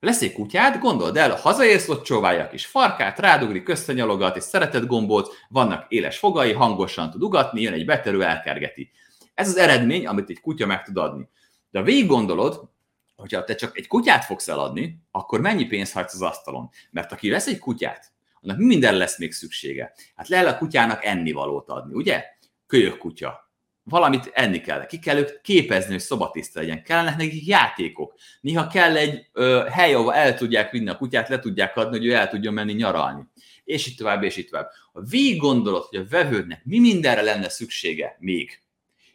[0.02, 4.86] Lesz egy kutyát, gondold el, hazaérsz, ott csóválja a kis farkát, rádugrik, összenyalogat, és szeretett
[4.86, 8.92] gombóc, vannak éles fogai, hangosan tud ugatni, jön egy beterő, elkergeti.
[9.34, 11.30] Ez az eredmény, amit egy kutya meg tud adni.
[11.72, 12.70] De ha végig gondolod,
[13.16, 16.70] hogyha te csak egy kutyát fogsz eladni, akkor mennyi pénzt hagysz az asztalon?
[16.92, 18.12] Mert aki vesz egy kutyát,
[18.42, 19.94] annak minden lesz még szüksége.
[20.16, 22.24] Hát le a kutyának ennivalót adni, ugye?
[22.68, 23.51] Kölyök kutya.
[23.84, 24.86] Valamit enni kell.
[24.86, 26.84] Ki kell ők képezni, hogy szobatiszta legyen.
[26.84, 28.14] Kellenek nekik játékok.
[28.42, 32.06] Néha kell egy ö, hely, ahol el tudják vinni a kutyát, le tudják adni, hogy
[32.06, 33.24] ő el tudjon menni nyaralni.
[33.64, 34.70] És itt tovább, és itt tovább.
[34.94, 38.62] Ha végig gondolod, hogy a vevődnek mi mindenre lenne szüksége még,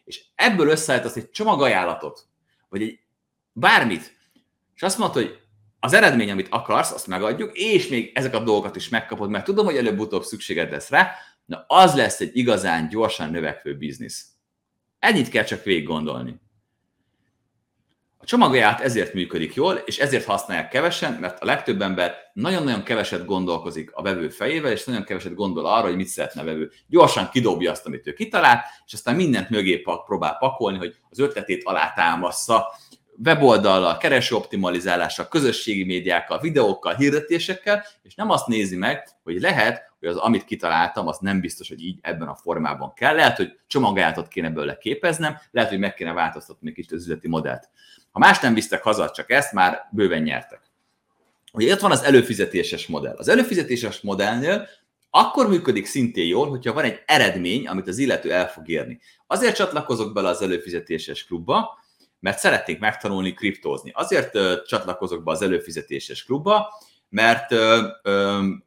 [0.05, 2.27] és ebből összeállítasz egy csomagajánlatot,
[2.69, 2.99] vagy egy
[3.53, 4.17] bármit,
[4.75, 5.39] és azt mondod, hogy
[5.81, 9.65] az eredmény, amit akarsz, azt megadjuk, és még ezek a dolgokat is megkapod, mert tudom,
[9.65, 14.27] hogy előbb-utóbb szükséged lesz rá, na az lesz egy igazán gyorsan növekvő biznisz.
[14.99, 16.41] Ennyit kell csak végig gondolni.
[18.19, 23.25] A csomagját ezért működik jól, és ezért használják kevesen, mert a legtöbb ember nagyon-nagyon keveset
[23.25, 26.71] gondolkozik a vevő fejével, és nagyon keveset gondol arra, hogy mit szeretne a vevő.
[26.87, 31.65] Gyorsan kidobja azt, amit ő kitalált, és aztán mindent mögé próbál pakolni, hogy az ötletét
[31.65, 32.67] alátámassza,
[33.25, 40.09] weboldallal, kereső optimalizálással, közösségi médiákkal, videókkal, hirdetésekkel, és nem azt nézi meg, hogy lehet, hogy
[40.09, 43.15] az, amit kitaláltam, az nem biztos, hogy így ebben a formában kell.
[43.15, 47.29] Lehet, hogy csomagajánlatot kéne belőle képeznem, lehet, hogy meg kéne változtatni egy kicsit az üzleti
[47.29, 47.69] modellt.
[48.11, 50.61] Ha más nem visztek haza, csak ezt, már bőven nyertek.
[51.53, 53.15] Ugye ott van az előfizetéses modell.
[53.17, 54.69] Az előfizetéses modellnél
[55.11, 59.01] akkor működik szintén jól, hogyha van egy eredmény, amit az illető el fog érni.
[59.27, 61.79] Azért csatlakozok bele az előfizetéses klubba,
[62.21, 63.91] mert szeretnék megtanulni kriptózni.
[63.95, 66.69] Azért csatlakozok be az előfizetéses klubba,
[67.09, 67.53] mert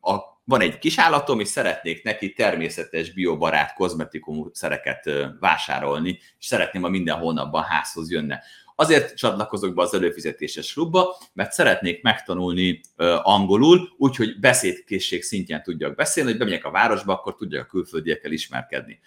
[0.02, 5.10] a, van egy kis állatom, és szeretnék neki természetes, biobarát kozmetikum szereket
[5.40, 8.44] vásárolni, és szeretném, ha minden hónapban házhoz jönne.
[8.76, 12.82] Azért csatlakozok be az előfizetéses klubba, mert szeretnék megtanulni
[13.22, 19.00] angolul, úgyhogy beszédkészség szintjén tudjak beszélni, hogy bemegyek a városba, akkor tudjak a külföldiekkel ismerkedni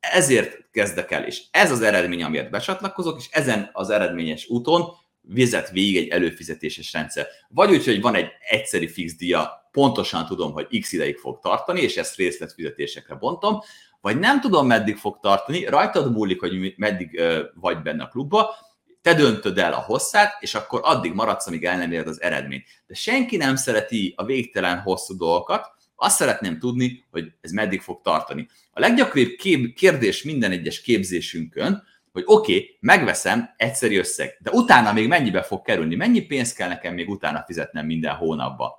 [0.00, 4.84] ezért kezdek el, és ez az eredmény, amiért becsatlakozok, és ezen az eredményes úton
[5.20, 7.26] vizet végig egy előfizetéses rendszer.
[7.48, 11.80] Vagy úgy, hogy van egy egyszeri fix díja, pontosan tudom, hogy x ideig fog tartani,
[11.80, 13.60] és ezt részletfizetésekre bontom,
[14.00, 17.20] vagy nem tudom, meddig fog tartani, rajtad múlik, hogy meddig
[17.54, 18.54] vagy benne a klubba,
[19.02, 22.66] te döntöd el a hosszát, és akkor addig maradsz, amíg el nem éred az eredményt.
[22.86, 25.70] De senki nem szereti a végtelen hosszú dolgokat,
[26.02, 28.48] azt szeretném tudni, hogy ez meddig fog tartani.
[28.72, 29.36] A leggyakoribb
[29.74, 31.82] kérdés minden egyes képzésünkön,
[32.12, 35.94] hogy oké, okay, megveszem, egyszerű összeg, de utána még mennyibe fog kerülni?
[35.94, 38.70] Mennyi pénzt kell nekem még utána fizetnem minden hónapban?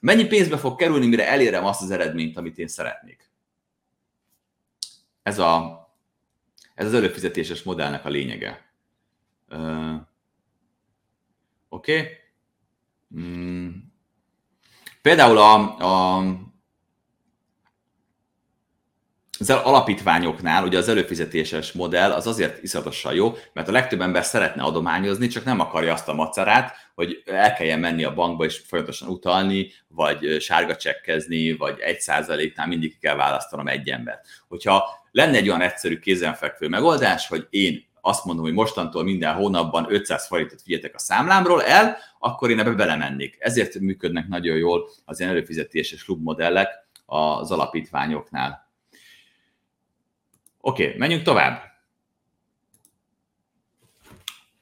[0.00, 3.30] Mennyi pénzbe fog kerülni, mire elérem azt az eredményt, amit én szeretnék?
[5.22, 5.80] Ez, a,
[6.74, 8.72] ez az előfizetéses modellnek a lényege.
[9.48, 9.94] Uh,
[11.68, 11.98] Oké?
[11.98, 12.10] Okay?
[13.16, 13.68] Mm.
[15.02, 16.24] Például a, a
[19.38, 24.62] az alapítványoknál ugye az előfizetéses modell az azért iszatosan jó, mert a legtöbb ember szeretne
[24.62, 29.08] adományozni, csak nem akarja azt a macerát, hogy el kelljen menni a bankba és folyamatosan
[29.08, 34.26] utalni, vagy sárga csekkezni, vagy egy százaléknál mindig kell választanom egy embert.
[34.48, 39.86] Hogyha lenne egy olyan egyszerű kézenfekvő megoldás, hogy én azt mondom, hogy mostantól minden hónapban
[39.88, 43.36] 500 forintot figyeltek a számlámról el, akkor én ebbe belemennék.
[43.38, 46.68] Ezért működnek nagyon jól az ilyen előfizetéses klubmodellek
[47.06, 48.70] az alapítványoknál.
[50.60, 51.62] Oké, menjünk tovább.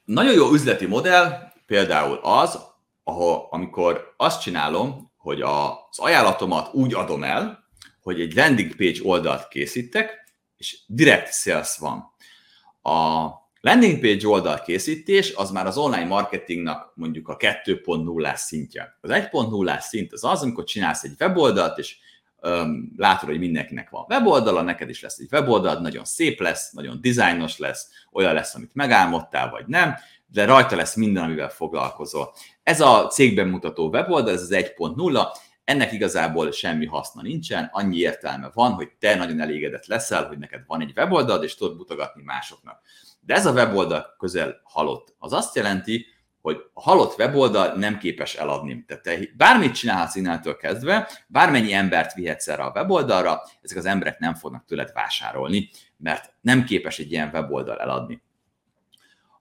[0.05, 2.59] Nagyon jó üzleti modell például az,
[3.03, 7.69] ahol, amikor azt csinálom, hogy az ajánlatomat úgy adom el,
[8.01, 12.10] hogy egy landing page oldalt készítek, és direct sales van.
[12.81, 13.29] A
[13.61, 18.97] landing page oldal készítés az már az online marketingnak mondjuk a 2.0-ás szintje.
[19.01, 21.97] Az 1.0-ás szint az az, amikor csinálsz egy weboldalt, és
[22.97, 27.57] látod, hogy mindenkinek van weboldala, neked is lesz egy weboldal, nagyon szép lesz, nagyon dizájnos
[27.57, 29.95] lesz, olyan lesz, amit megálmodtál, vagy nem,
[30.27, 32.33] de rajta lesz minden, amivel foglalkozol.
[32.63, 35.27] Ez a cégben mutató weboldal, ez az 1.0,
[35.63, 40.63] ennek igazából semmi haszna nincsen, annyi értelme van, hogy te nagyon elégedett leszel, hogy neked
[40.67, 42.81] van egy weboldal, és tudod mutogatni másoknak.
[43.19, 45.15] De ez a weboldal közel halott.
[45.19, 46.05] Az azt jelenti,
[46.41, 48.85] hogy a halott weboldal nem képes eladni.
[48.87, 54.19] Tehát te bármit csinálhatsz innentől kezdve, bármennyi embert vihetsz erre a weboldalra, ezek az emberek
[54.19, 58.21] nem fognak tőled vásárolni, mert nem képes egy ilyen weboldal eladni.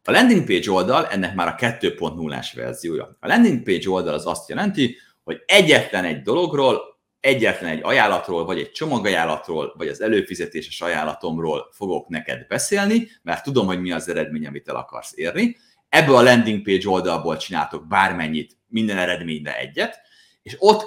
[0.05, 3.17] A landing page oldal ennek már a 2.0-ás verziója.
[3.21, 6.81] A landing page oldal az azt jelenti, hogy egyetlen egy dologról,
[7.21, 13.67] egyetlen egy ajánlatról, vagy egy csomagajánlatról, vagy az előfizetéses ajánlatomról fogok neked beszélni, mert tudom,
[13.67, 15.57] hogy mi az eredmény, amit el akarsz érni.
[15.89, 20.01] Ebből a landing page oldalból csináltok bármennyit, minden eredményre egyet,
[20.43, 20.87] és ott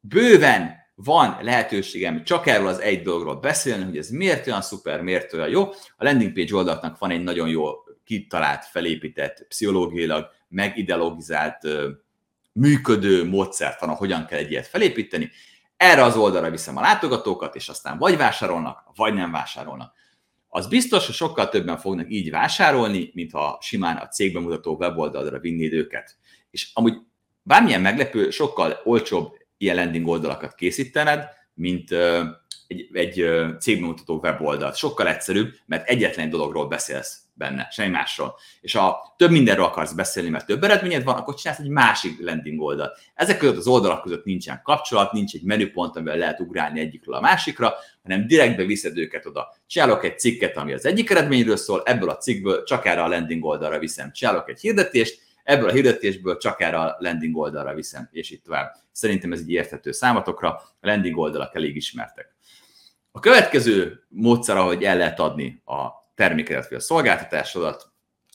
[0.00, 5.32] bőven van lehetőségem csak erről az egy dologról beszélni, hogy ez miért olyan szuper, miért
[5.32, 5.62] olyan jó.
[5.96, 7.64] A landing page oldalnak van egy nagyon jó
[8.04, 11.68] kitalált, felépített, pszichológiailag megideologizált
[12.54, 15.30] működő módszertan, hogyan kell egy ilyet felépíteni.
[15.76, 19.94] Erre az oldalra viszem a látogatókat, és aztán vagy vásárolnak, vagy nem vásárolnak.
[20.48, 25.38] Az biztos, hogy sokkal többen fognak így vásárolni, mint ha simán a cégben mutató weboldalra
[25.38, 26.16] vinnéd őket.
[26.50, 26.94] És amúgy
[27.42, 31.90] bármilyen meglepő, sokkal olcsóbb ilyen landing oldalakat készítened, mint
[32.66, 33.26] egy, egy
[33.60, 34.76] cégben mutató weboldalt.
[34.76, 38.34] Sokkal egyszerűbb, mert egyetlen dologról beszélsz benne, semmi másról.
[38.60, 42.60] És ha több mindenről akarsz beszélni, mert több eredményed van, akkor csinálsz egy másik landing
[42.60, 42.98] oldalt.
[43.14, 47.20] Ezek között az oldalak között nincsen kapcsolat, nincs egy menüpont, amivel lehet ugrálni egyikről a
[47.20, 49.56] másikra, hanem direktbe viszed őket oda.
[49.66, 53.44] Csinálok egy cikket, ami az egyik eredményről szól, ebből a cikkből csak erre a landing
[53.44, 54.12] oldalra viszem.
[54.12, 58.72] Csinálok egy hirdetést, ebből a hirdetésből csak erre a landing oldalra viszem, és itt tovább.
[58.92, 62.34] Szerintem ez egy érthető számatokra, a landing oldalak elég ismertek.
[63.12, 67.92] A következő módszer, ahogy el lehet adni a termékedet vagy a szolgáltatásodat,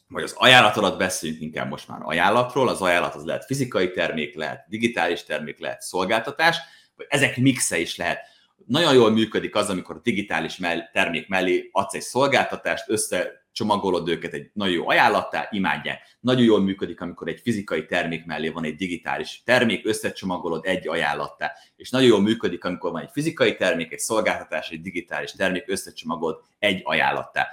[0.07, 2.69] vagy az ajánlatodat beszéljünk inkább most már ajánlatról.
[2.69, 6.57] Az ajánlat az lehet fizikai termék, lehet digitális termék, lehet szolgáltatás,
[6.95, 8.19] vagy ezek mixe is lehet.
[8.65, 10.59] Nagyon jól működik az, amikor digitális
[10.91, 16.17] termék mellé adsz egy szolgáltatást, össze csomagolod őket egy nagyon jó ajánlattá, imádják.
[16.19, 21.53] Nagyon jól működik, amikor egy fizikai termék mellé van egy digitális termék, összecsomagolod egy ajánlattá.
[21.75, 26.41] És nagyon jól működik, amikor van egy fizikai termék, egy szolgáltatás, egy digitális termék, összecsomagolod
[26.59, 27.47] egy ajánlattá.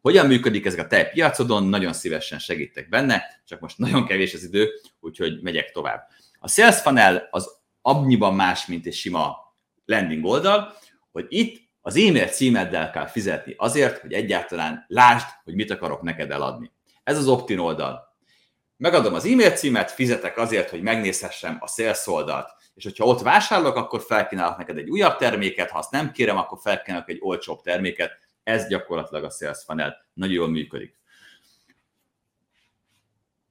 [0.00, 1.64] Hogyan működik ez a te piacodon?
[1.64, 4.68] Nagyon szívesen segítek benne, csak most nagyon kevés az idő,
[5.00, 6.08] úgyhogy megyek tovább.
[6.38, 7.50] A Sales Funnel az
[7.82, 9.36] annyiban más, mint egy sima
[9.84, 10.74] landing oldal,
[11.12, 16.30] hogy itt az e-mail címeddel kell fizetni azért, hogy egyáltalán lásd, hogy mit akarok neked
[16.30, 16.70] eladni.
[17.02, 18.16] Ez az opt-in oldal.
[18.76, 22.48] Megadom az e-mail címet, fizetek azért, hogy megnézhessem a sales oldalt.
[22.74, 26.58] És hogyha ott vásárolok, akkor felkínálok neked egy újabb terméket, ha azt nem kérem, akkor
[26.62, 28.18] felkínálok egy olcsóbb terméket,
[28.50, 30.98] ez gyakorlatilag a sales funnel nagyon jól működik.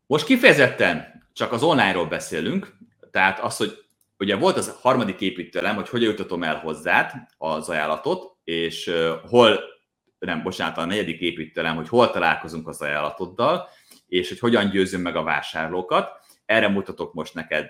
[0.05, 2.77] Most kifejezetten csak az online-ról beszélünk,
[3.11, 3.85] tehát az, hogy
[4.17, 8.91] ugye volt az harmadik építőlem, hogy hogyan jutatom el hozzád az ajánlatot, és
[9.27, 9.59] hol,
[10.19, 13.69] nem, bocsánat, a negyedik építőlem, hogy hol találkozunk az ajánlatoddal,
[14.07, 16.11] és hogy hogyan győzöm meg a vásárlókat.
[16.45, 17.69] Erre mutatok most neked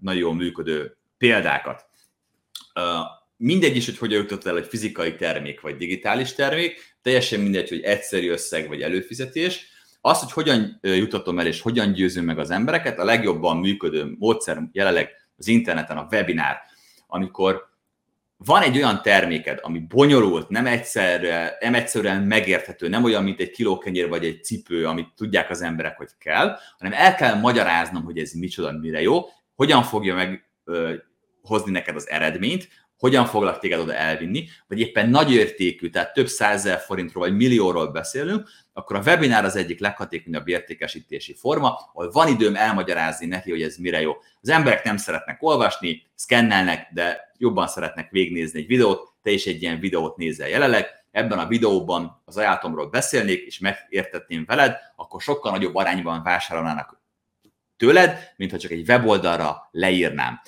[0.00, 1.86] nagyon jól működő példákat
[3.36, 7.80] mindegy is, hogy hogyan jutott el egy fizikai termék vagy digitális termék, teljesen mindegy, hogy
[7.80, 9.74] egyszerű összeg vagy előfizetés.
[10.00, 14.62] Az, hogy hogyan jutatom el és hogyan győzöm meg az embereket, a legjobban működő módszer
[14.72, 16.56] jelenleg az interneten a webinár,
[17.06, 17.74] amikor
[18.36, 23.50] van egy olyan terméked, ami bonyolult, nem, egyszerre, nem egyszerűen megérthető, nem olyan, mint egy
[23.50, 28.18] kilókenyér vagy egy cipő, amit tudják az emberek, hogy kell, hanem el kell magyaráznom, hogy
[28.18, 30.50] ez micsoda, mire jó, hogyan fogja meg
[31.42, 36.26] hozni neked az eredményt, hogyan foglak téged oda elvinni, vagy éppen nagy értékű, tehát több
[36.26, 42.28] százezer forintról vagy millióról beszélünk, akkor a webinár az egyik leghatékonyabb értékesítési forma, ahol van
[42.28, 44.12] időm elmagyarázni neki, hogy ez mire jó.
[44.40, 49.62] Az emberek nem szeretnek olvasni, szkennelnek, de jobban szeretnek végnézni egy videót, te is egy
[49.62, 55.52] ilyen videót nézel jelenleg, ebben a videóban az ajánlatomról beszélnék, és megértetném veled, akkor sokkal
[55.52, 57.00] nagyobb arányban vásárolnának
[57.76, 60.40] tőled, mint ha csak egy weboldalra leírnám.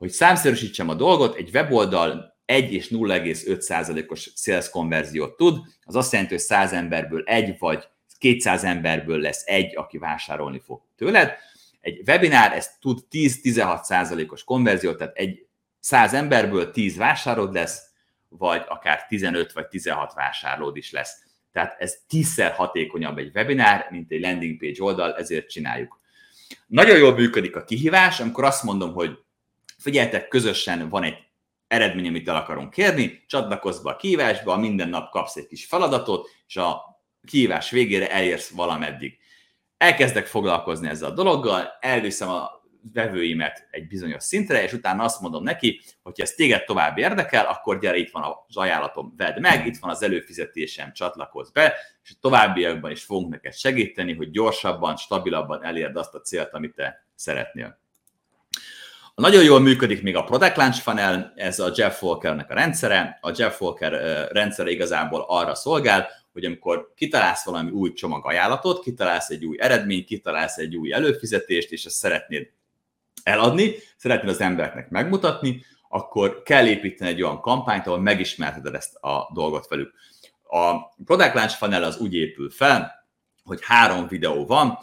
[0.00, 6.34] Hogy számszerűsítsem a dolgot, egy weboldal 1 és 0,5%-os sales konverziót tud, az azt jelenti,
[6.34, 7.88] hogy 100 emberből egy vagy
[8.18, 11.32] 200 emberből lesz egy, aki vásárolni fog tőled.
[11.80, 15.46] Egy webinár, ez tud 10-16%-os konverziót, tehát egy
[15.80, 17.82] 100 emberből 10 vásárod lesz,
[18.28, 21.22] vagy akár 15 vagy 16 vásárlód is lesz.
[21.52, 26.00] Tehát ez tízszer hatékonyabb egy webinár, mint egy landing page oldal, ezért csináljuk.
[26.66, 29.18] Nagyon jól működik a kihívás, amikor azt mondom, hogy
[29.80, 31.16] figyeltek, közösen van egy
[31.66, 36.28] eredmény, amit el akarunk kérni, csatlakozz be a kívásba, minden nap kapsz egy kis feladatot,
[36.46, 36.82] és a
[37.26, 39.18] kívás végére elérsz valameddig.
[39.76, 42.60] Elkezdek foglalkozni ezzel a dologgal, elviszem a
[42.92, 47.78] vevőimet egy bizonyos szintre, és utána azt mondom neki, hogy ez téged tovább érdekel, akkor
[47.78, 52.18] gyere, itt van az ajánlatom, vedd meg, itt van az előfizetésem, csatlakozz be, és a
[52.20, 57.80] továbbiakban is fogunk neked segíteni, hogy gyorsabban, stabilabban elérd azt a célt, amit te szeretnél.
[59.20, 63.18] Nagyon jól működik még a Product Launch Funnel, ez a Jeff Walkernek a rendszere.
[63.20, 63.92] A Jeff Walker
[64.32, 70.56] rendszere igazából arra szolgál, hogy amikor kitalálsz valami új csomagajánlatot, kitalálsz egy új eredményt, kitalálsz
[70.56, 72.50] egy új előfizetést, és ezt szeretnéd
[73.22, 79.30] eladni, szeretnéd az embereknek megmutatni, akkor kell építeni egy olyan kampányt, ahol megismerheted ezt a
[79.34, 79.92] dolgot velük.
[80.42, 83.06] A Product Launch Funnel az úgy épül fel,
[83.44, 84.78] hogy három videó van,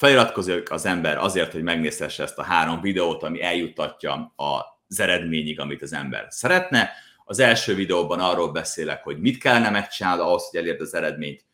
[0.00, 5.82] feliratkozik az ember azért, hogy megnézhesse ezt a három videót, ami eljuttatja az eredményig, amit
[5.82, 6.90] az ember szeretne.
[7.24, 11.44] Az első videóban arról beszélek, hogy mit kellene megcsinálni ahhoz, hogy elérd az eredményt.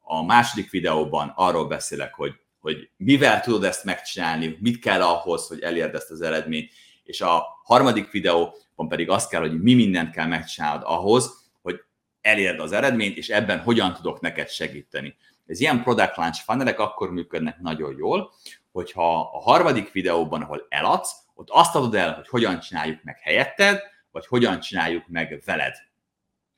[0.00, 5.60] A második videóban arról beszélek, hogy, hogy mivel tudod ezt megcsinálni, mit kell ahhoz, hogy
[5.60, 6.70] elérd ezt az eredményt.
[7.04, 11.80] És a harmadik videóban pedig azt kell, hogy mi mindent kell megcsinálnod ahhoz, hogy
[12.20, 15.16] elérd az eredményt, és ebben hogyan tudok neked segíteni.
[15.46, 18.32] Ez ilyen product launch funnelek akkor működnek nagyon jól,
[18.72, 23.80] hogyha a harmadik videóban, ahol eladsz, ott azt adod el, hogy hogyan csináljuk meg helyetted,
[24.10, 25.74] vagy hogyan csináljuk meg veled.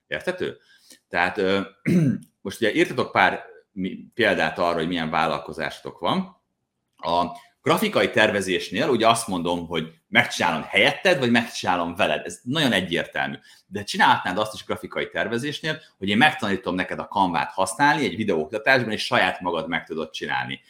[0.06, 0.58] Értető?
[1.08, 1.40] Tehát
[2.42, 3.44] most ugye írtatok pár
[4.14, 6.42] példát arra, hogy milyen vállalkozásotok van.
[6.96, 7.26] A
[7.66, 12.26] grafikai tervezésnél ugye azt mondom, hogy megcsinálom helyetted, vagy megcsinálom veled.
[12.26, 13.34] Ez nagyon egyértelmű.
[13.66, 18.92] De csinálhatnád azt is grafikai tervezésnél, hogy én megtanítom neked a kanvát használni egy videóoktatásban,
[18.92, 20.60] és saját magad meg tudod csinálni.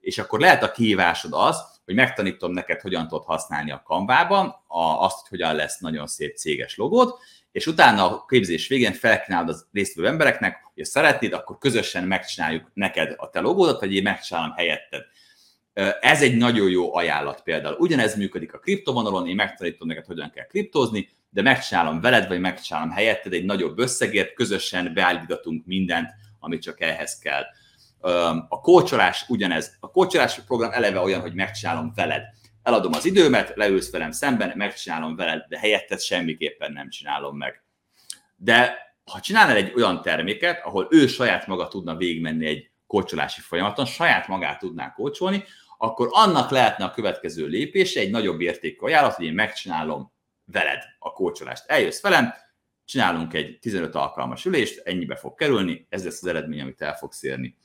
[0.00, 4.54] És akkor lehet a kihívásod az, hogy megtanítom neked, hogyan tudod használni a kanvában,
[4.98, 7.18] azt, hogy hogyan lesz nagyon szép céges logót,
[7.52, 12.70] és utána a képzés végén felkínálod az résztvevő embereknek, hogy ha szeretnéd, akkor közösen megcsináljuk
[12.74, 15.02] neked a te logódat, vagy én megcsinálom helyetted.
[16.00, 17.76] Ez egy nagyon jó ajánlat például.
[17.78, 22.90] Ugyanez működik a kriptovonalon, én megtanítom neked, hogyan kell kriptózni, de megcsinálom veled, vagy megcsinálom
[22.90, 26.08] helyetted egy nagyobb összegért, közösen beállítatunk mindent,
[26.38, 27.42] amit csak ehhez kell.
[28.48, 29.76] A kócsolás ugyanez.
[29.80, 32.22] A kócsolás program eleve olyan, hogy megcsinálom veled.
[32.62, 37.62] Eladom az időmet, leülsz velem szemben, megcsinálom veled, de helyetted semmiképpen nem csinálom meg.
[38.36, 43.84] De ha csinálnál egy olyan terméket, ahol ő saját maga tudna végigmenni egy kócsolási folyamaton,
[43.84, 45.44] saját magát tudná kócsolni,
[45.78, 50.12] akkor annak lehetne a következő lépése egy nagyobb értékű ajánlat, hogy én megcsinálom
[50.44, 51.64] veled a kócsolást.
[51.66, 52.32] Eljössz velem,
[52.84, 57.22] csinálunk egy 15 alkalmas ülést, ennyibe fog kerülni, ez lesz az eredmény, amit el fogsz
[57.22, 57.56] érni.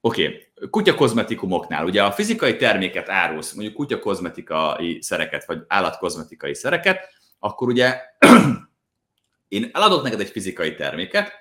[0.00, 0.70] Oké, okay.
[0.70, 7.08] kutyakozmetikumoknál, ugye a fizikai terméket árulsz, mondjuk kutyakozmetikai szereket, vagy állatkozmetikai szereket,
[7.38, 8.00] akkor ugye
[9.48, 11.32] én eladok neked egy fizikai terméket,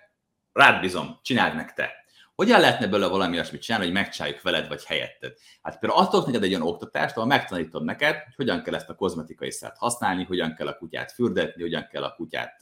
[0.53, 1.99] rád bizom, csináld meg te.
[2.39, 5.33] Hogyan lehetne belőle valami olyasmit csinálni, hogy megcsináljuk veled vagy helyetted?
[5.61, 8.95] Hát például adtok neked egy olyan oktatást, ahol megtanítom neked, hogy hogyan kell ezt a
[8.95, 12.59] kozmetikai szert használni, hogyan kell a kutyát fürdetni, hogyan kell a kutyát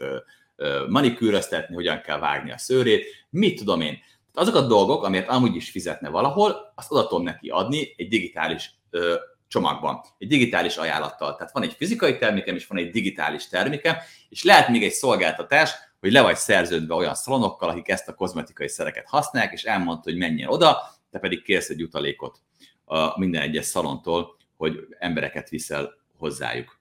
[0.88, 3.97] manikűröztetni, hogyan kell vágni a szőrét, mit tudom én.
[4.34, 9.15] Azok a dolgok, amért amúgy is fizetne valahol, azt adatom neki adni egy digitális ö,
[9.47, 11.36] csomagban, egy digitális ajánlattal.
[11.36, 13.95] Tehát van egy fizikai termékem, és van egy digitális termékem,
[14.30, 18.69] és lehet még egy szolgáltatás, hogy le vagy szerződve olyan szalonokkal, akik ezt a kozmetikai
[18.69, 20.77] szereket használják, és elmondta, hogy menjen oda,
[21.11, 22.41] te pedig kérsz egy utalékot
[22.85, 26.79] a minden egyes szalontól, hogy embereket viszel hozzájuk.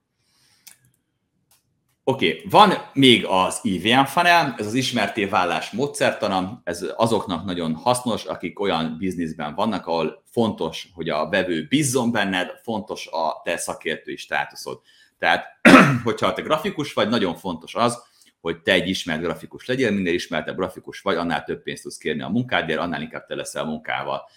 [2.09, 2.47] Oké, okay.
[2.51, 8.61] van még az IVM funnel, ez az ismerté vállás módszertana, ez azoknak nagyon hasznos, akik
[8.61, 14.81] olyan bizniszben vannak, ahol fontos, hogy a vevő bízzon benned, fontos a te szakértői státuszod.
[15.19, 15.47] Tehát,
[16.05, 18.03] hogyha te grafikus vagy, nagyon fontos az,
[18.47, 22.23] hogy te egy ismert grafikus legyél, minél ismertebb grafikus vagy, annál több pénzt tudsz kérni
[22.23, 24.29] a munkádért, annál inkább te leszel munkával.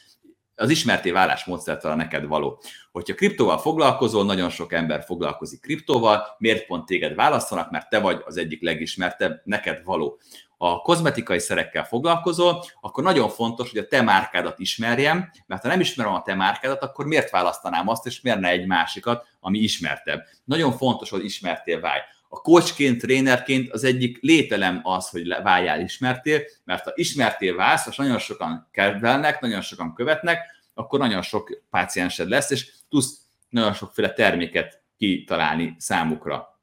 [0.56, 2.62] Az ismerté válás módszertelen neked való.
[2.92, 8.22] Hogyha kriptóval foglalkozol, nagyon sok ember foglalkozik kriptóval, miért pont téged választanak, mert te vagy
[8.26, 10.20] az egyik legismertebb, neked való.
[10.58, 15.80] A kozmetikai szerekkel foglalkozol, akkor nagyon fontos, hogy a te márkádat ismerjem, mert ha nem
[15.80, 20.24] ismerem a te márkádat, akkor miért választanám azt, és miért ne egy másikat, ami ismertebb.
[20.44, 22.02] Nagyon fontos, hogy ismertél válj
[22.32, 27.96] a coachként, trénerként az egyik lételem az, hogy váljál ismertél, mert ha ismertél válsz, és
[27.96, 30.40] nagyon sokan kedvelnek, nagyon sokan követnek,
[30.74, 33.18] akkor nagyon sok páciensed lesz, és tudsz
[33.50, 36.60] nagyon sokféle terméket kitalálni számukra.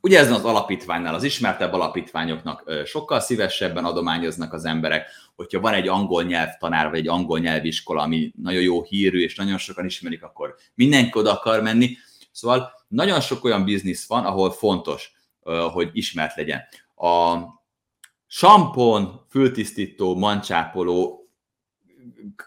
[0.00, 5.06] Ugye ez az alapítványnál, az ismertebb alapítványoknak sokkal szívesebben adományoznak az emberek,
[5.36, 9.58] hogyha van egy angol nyelvtanár, vagy egy angol nyelviskola, ami nagyon jó hírű, és nagyon
[9.58, 11.96] sokan ismerik, akkor mindenki oda akar menni.
[12.32, 15.12] Szóval nagyon sok olyan biznisz van, ahol fontos,
[15.72, 16.62] hogy ismert legyen.
[16.96, 17.38] A
[18.26, 21.28] sampon, fültisztító, mancsápoló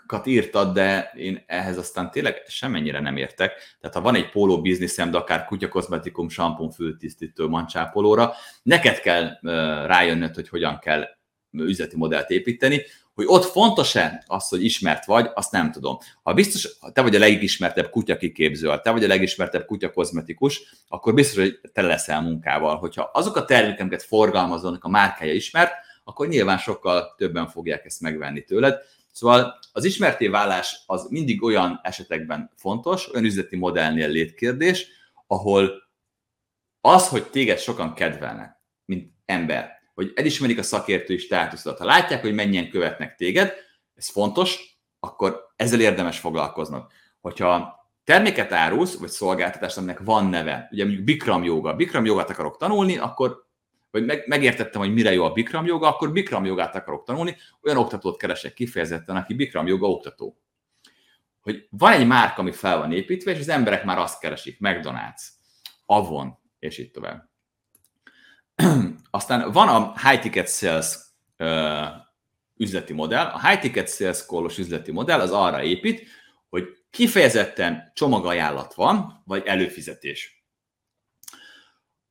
[0.07, 3.77] kat írtad, de én ehhez aztán tényleg semennyire nem értek.
[3.79, 8.33] Tehát ha van egy póló bizniszem, de akár kutyakozmetikum, sampon, fültisztító, mancsápolóra,
[8.63, 9.39] neked kell
[9.85, 11.05] rájönnöd, hogy hogyan kell
[11.51, 12.81] üzleti modellt építeni,
[13.17, 15.97] hogy ott fontos-e az, hogy ismert vagy, azt nem tudom.
[16.23, 21.13] Ha biztos, ha te vagy a legismertebb kutyakiképző, ha te vagy a legismertebb kutyakozmetikus, akkor
[21.13, 22.77] biztos, hogy te leszel munkával.
[22.77, 25.71] Hogyha azok a termékek, amiket forgalmazónak a márkája ismert,
[26.03, 28.79] akkor nyilván sokkal többen fogják ezt megvenni tőled.
[29.11, 34.87] Szóval az ismerté válás az mindig olyan esetekben fontos, olyan üzleti modellnél létkérdés,
[35.27, 35.71] ahol
[36.81, 42.33] az, hogy téged sokan kedvelnek, mint ember, hogy elismerik a szakértői státuszodat, ha látják, hogy
[42.33, 43.53] mennyien követnek téged,
[43.95, 46.85] ez fontos, akkor ezzel érdemes foglalkoznod.
[47.21, 52.57] Hogyha terméket árulsz, vagy szolgáltatást, aminek van neve, ugye mondjuk Bikram joga, Bikram jogát akarok
[52.57, 53.45] tanulni, akkor
[53.91, 57.77] vagy meg, megértettem, hogy mire jó a Bikram joga, akkor Bikram jogát akarok tanulni, olyan
[57.77, 60.37] oktatót keresek kifejezetten, aki Bikram joga oktató.
[61.41, 65.21] Hogy van egy márka, ami fel van építve, és az emberek már azt keresik, McDonald's,
[65.85, 67.26] Avon, és így tovább.
[69.11, 70.95] Aztán van a high ticket sales
[71.37, 71.87] uh,
[72.55, 73.25] üzleti modell.
[73.25, 76.07] A high ticket sales call üzleti modell az arra épít,
[76.49, 80.45] hogy kifejezetten csomagajánlat van, vagy előfizetés.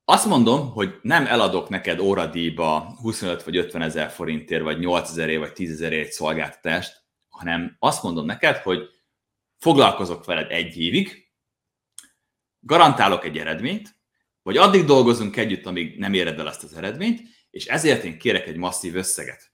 [0.05, 5.41] Azt mondom, hogy nem eladok neked óradíjba 25 vagy 50 ezer forintért, vagy 8 ezerért,
[5.41, 8.89] vagy 10 ezerért egy szolgáltatást, hanem azt mondom neked, hogy
[9.59, 11.31] foglalkozok veled egy évig,
[12.61, 13.96] garantálok egy eredményt,
[14.47, 18.47] vagy addig dolgozunk együtt, amíg nem éred el azt az eredményt, és ezért én kérek
[18.47, 19.53] egy masszív összeget.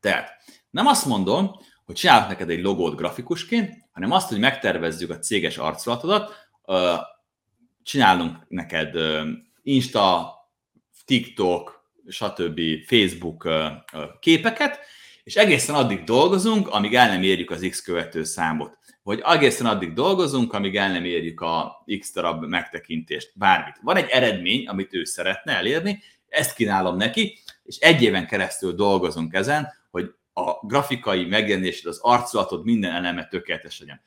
[0.00, 0.30] Tehát
[0.70, 1.50] nem azt mondom,
[1.84, 6.34] hogy csinálok neked egy logót grafikusként, hanem azt, hogy megtervezzük a céges arculatodat,
[7.82, 8.98] csinálunk neked
[9.62, 10.34] Insta,
[11.04, 12.60] TikTok, stb.
[12.86, 13.48] Facebook
[14.20, 14.78] képeket,
[15.22, 18.78] és egészen addig dolgozunk, amíg el nem érjük az X követő számot.
[19.02, 23.78] Vagy egészen addig dolgozunk, amíg el nem érjük a X darab megtekintést, bármit.
[23.82, 29.34] Van egy eredmény, amit ő szeretne elérni, ezt kínálom neki, és egy éven keresztül dolgozunk
[29.34, 34.00] ezen, hogy a grafikai megjelenésed, az arculatod, minden eleme tökéletes legyen.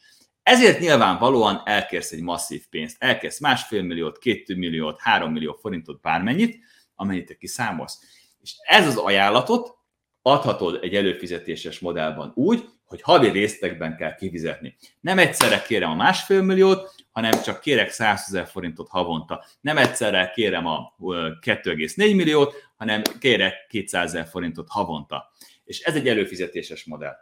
[0.44, 6.60] Ezért nyilvánvalóan elkérsz egy masszív pénzt, elkérsz másfél milliót, két milliót, három millió forintot, bármennyit,
[6.96, 8.00] amennyit te kiszámolsz.
[8.42, 9.78] És ez az ajánlatot
[10.22, 14.76] adhatod egy előfizetéses modellban úgy, hogy havi résztekben kell kifizetni.
[15.00, 19.46] Nem egyszerre kérem a másfél milliót, hanem csak kérek 100 ezer forintot havonta.
[19.62, 25.32] Nem egyszerre kérem a 2,4 milliót, hanem kérek 200 ezer forintot havonta.
[25.64, 27.16] És ez egy előfizetéses modell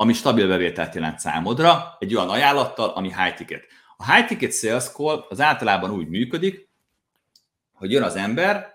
[0.00, 3.64] ami stabil bevételt jelent számodra, egy olyan ajánlattal, ami high ticket.
[3.96, 6.68] A high ticket sales call az általában úgy működik,
[7.72, 8.72] hogy jön az ember,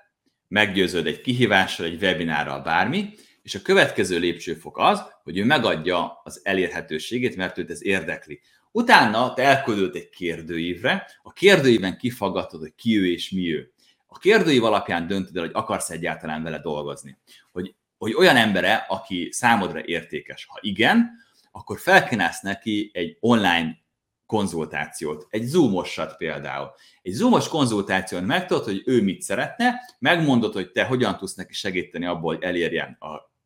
[0.47, 3.13] meggyőződ egy kihívással, egy webinárral, bármi,
[3.43, 8.41] és a következő lépcsőfok az, hogy ő megadja az elérhetőségét, mert őt ez érdekli.
[8.71, 13.71] Utána te elküldöd egy kérdőívre, a kérdőívben kifaggatod, hogy ki ő és mi ő.
[14.07, 17.17] A kérdőív alapján döntöd el, hogy akarsz egyáltalán vele dolgozni.
[17.51, 20.45] Hogy hogy olyan embere, aki számodra értékes.
[20.45, 21.11] Ha igen,
[21.51, 23.77] akkor felkínálsz neki egy online
[24.25, 26.71] konzultációt, egy zoomosat például.
[27.01, 32.05] Egy zoomos konzultáción megtudod, hogy ő mit szeretne, megmondod, hogy te hogyan tudsz neki segíteni
[32.05, 32.97] abból, hogy elérjen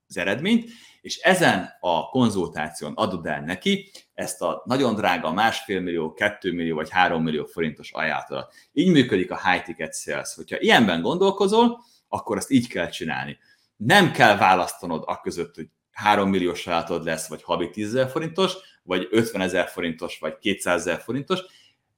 [0.07, 0.69] az eredményt,
[1.01, 6.75] és ezen a konzultáción adod el neki ezt a nagyon drága másfél millió, kettő millió
[6.75, 8.53] vagy három millió forintos ajánlatot.
[8.73, 10.33] Így működik a high ticket sales.
[10.35, 13.37] Hogyha ilyenben gondolkozol, akkor azt így kell csinálni
[13.77, 18.53] nem kell választanod a között, hogy 3 milliós sajátod lesz, vagy havi 10 ezer forintos,
[18.83, 21.39] vagy 50 ezer forintos, vagy 200 ezer forintos.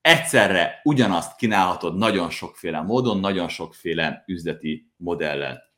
[0.01, 5.68] Egyszerre ugyanazt kínálhatod nagyon sokféle módon, nagyon sokféle üzleti modellel.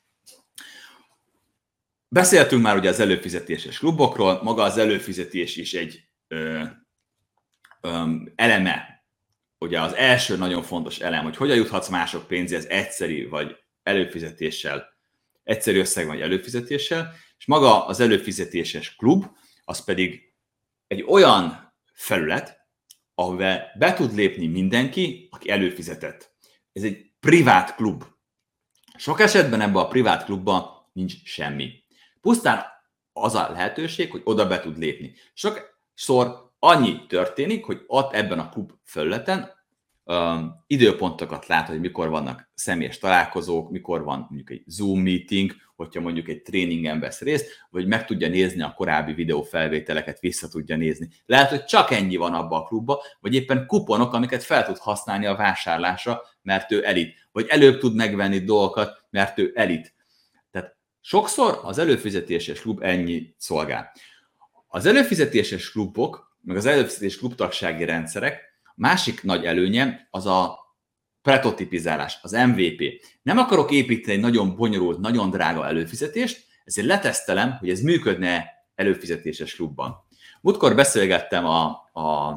[2.13, 6.63] Beszéltünk már ugye az előfizetéses klubokról, maga az előfizetés is egy ö,
[7.81, 9.05] ö, eleme,
[9.57, 14.91] ugye az első nagyon fontos elem, hogy hogyan juthatsz mások pénzéhez egyszerű vagy előfizetéssel
[15.43, 19.25] egyszerű összeg vagy előfizetéssel, és maga az előfizetéses klub,
[19.63, 20.33] az pedig
[20.87, 22.59] egy olyan felület,
[23.15, 23.35] ahol
[23.77, 26.35] be tud lépni mindenki, aki előfizetett.
[26.73, 28.03] Ez egy privát klub.
[28.97, 31.83] Sok esetben ebben a privát klubban nincs semmi.
[32.21, 32.63] Pusztán
[33.13, 35.13] az a lehetőség, hogy oda be tud lépni.
[35.33, 39.59] Sokszor annyi történik, hogy ott ebben a klub felületen
[40.67, 46.27] időpontokat lát, hogy mikor vannak személyes találkozók, mikor van mondjuk egy Zoom meeting, hogyha mondjuk
[46.27, 51.09] egy tréningen vesz részt, vagy meg tudja nézni a korábbi videófelvételeket, vissza tudja nézni.
[51.25, 55.25] Lehet, hogy csak ennyi van abban a klubba, vagy éppen kuponok, amiket fel tud használni
[55.25, 59.93] a vásárlásra, mert ő elit, vagy előbb tud megvenni dolgokat, mert ő elit.
[61.01, 63.91] Sokszor az előfizetéses klub ennyi szolgál.
[64.67, 70.59] Az előfizetéses klubok, meg az előfizetés klubtagsági rendszerek Másik nagy előnye az a
[71.21, 72.81] prototipizálás, az MVP.
[73.21, 78.45] Nem akarok építeni egy nagyon bonyolult, nagyon drága előfizetést, ezért letesztelem, hogy ez működne
[78.75, 79.95] előfizetéses klubban.
[80.41, 82.35] Múltkor beszélgettem a, a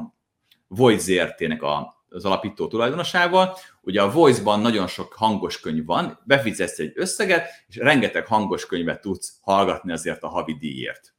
[0.67, 6.79] Voice ZRT-nek a, az alapító tulajdonosával, ugye a Voice-ban nagyon sok hangos könyv van, befizetsz
[6.79, 11.15] egy összeget, és rengeteg hangos könyvet tudsz hallgatni azért a havi díjért.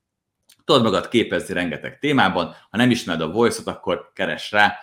[0.64, 4.78] Tudod magad képezni rengeteg témában, ha nem ismered a Voice-ot, akkor keres rá,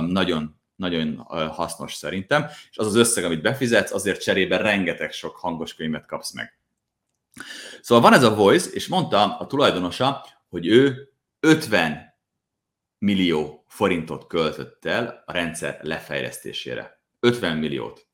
[0.00, 1.16] nagyon nagyon
[1.50, 6.32] hasznos szerintem, és az az összeg, amit befizetsz, azért cserébe rengeteg sok hangos könyvet kapsz
[6.32, 6.58] meg.
[7.80, 12.14] Szóval van ez a Voice, és mondta a tulajdonosa, hogy ő 50
[12.98, 17.02] millió forintot költött el a rendszer lefejlesztésére.
[17.20, 18.06] 50 milliót.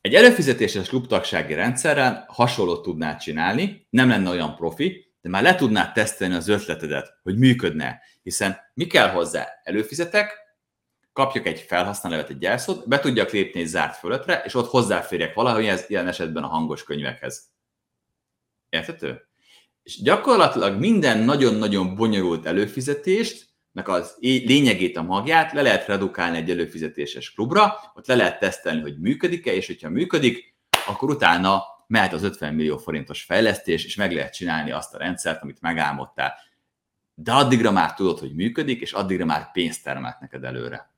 [0.00, 5.92] Egy előfizetéses klubtagsági rendszerrel hasonlót tudnád csinálni, nem lenne olyan profi, de már le tudnád
[5.92, 8.00] tesztelni az ötletedet, hogy működne.
[8.22, 9.48] Hiszen mi kell hozzá?
[9.62, 10.32] Előfizetek,
[11.12, 15.66] kapjak egy felhasználót, egy jelszót, be tudjak lépni egy zárt fölöttre, és ott hozzáférjek valahogy
[15.66, 17.50] ez ilyen esetben a hangos könyvekhez.
[18.68, 19.28] Érthető?
[19.82, 26.50] És gyakorlatilag minden nagyon-nagyon bonyolult előfizetést, meg az lényegét, a magját le lehet redukálni egy
[26.50, 30.54] előfizetéses klubra, ott le lehet tesztelni, hogy működik-e, és hogyha működik,
[30.86, 35.42] akkor utána mehet az 50 millió forintos fejlesztés, és meg lehet csinálni azt a rendszert,
[35.42, 36.34] amit megálmodtál.
[37.14, 40.92] De addigra már tudod, hogy működik, és addigra már pénzt termelt neked előre.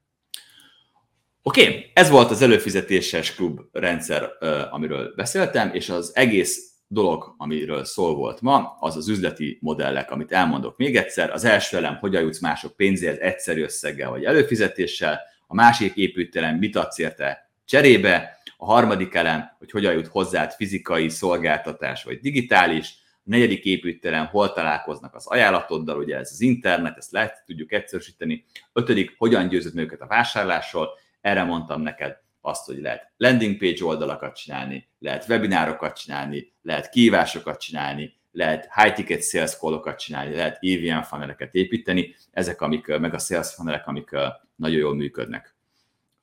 [1.43, 4.31] Oké, okay, ez volt az előfizetéses klub rendszer,
[4.71, 10.33] amiről beszéltem, és az egész dolog, amiről szól volt ma, az az üzleti modellek, amit
[10.33, 11.31] elmondok még egyszer.
[11.31, 16.77] Az első elem, hogyan jutsz mások pénzért egyszerű összeggel vagy előfizetéssel, a másik építőelem, mit
[16.77, 23.29] adsz érte cserébe, a harmadik elem, hogy hogyan jut hozzád fizikai szolgáltatás vagy digitális, a
[23.29, 29.15] negyedik építőelem, hol találkoznak az ajánlatoddal, ugye ez az internet, ezt lehet tudjuk egyszerűsíteni, ötödik,
[29.19, 30.89] hogyan győzött őket a vásárlásról,
[31.21, 37.61] erre mondtam neked azt, hogy lehet landing page oldalakat csinálni, lehet webinárokat csinálni, lehet kihívásokat
[37.61, 43.19] csinálni, lehet high ticket sales call-okat csinálni, lehet EVM funneleket építeni, ezek amik, meg a
[43.19, 44.11] sales funnelek, amik
[44.57, 45.55] nagyon jól működnek.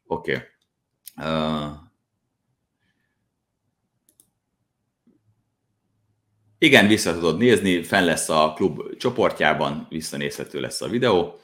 [0.05, 0.31] Oké.
[0.31, 0.47] Okay.
[1.29, 1.71] Uh,
[6.57, 11.39] igen, vissza tudod nézni, fenn lesz a klub csoportjában, visszanézhető lesz a videó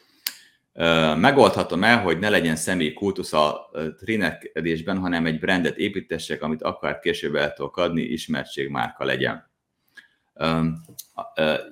[1.16, 7.00] megoldhatom el, hogy ne legyen személy kultusz a trénerkedésben, hanem egy brandet építessek, amit akár
[7.00, 9.52] később el tudok adni, ismertség legyen.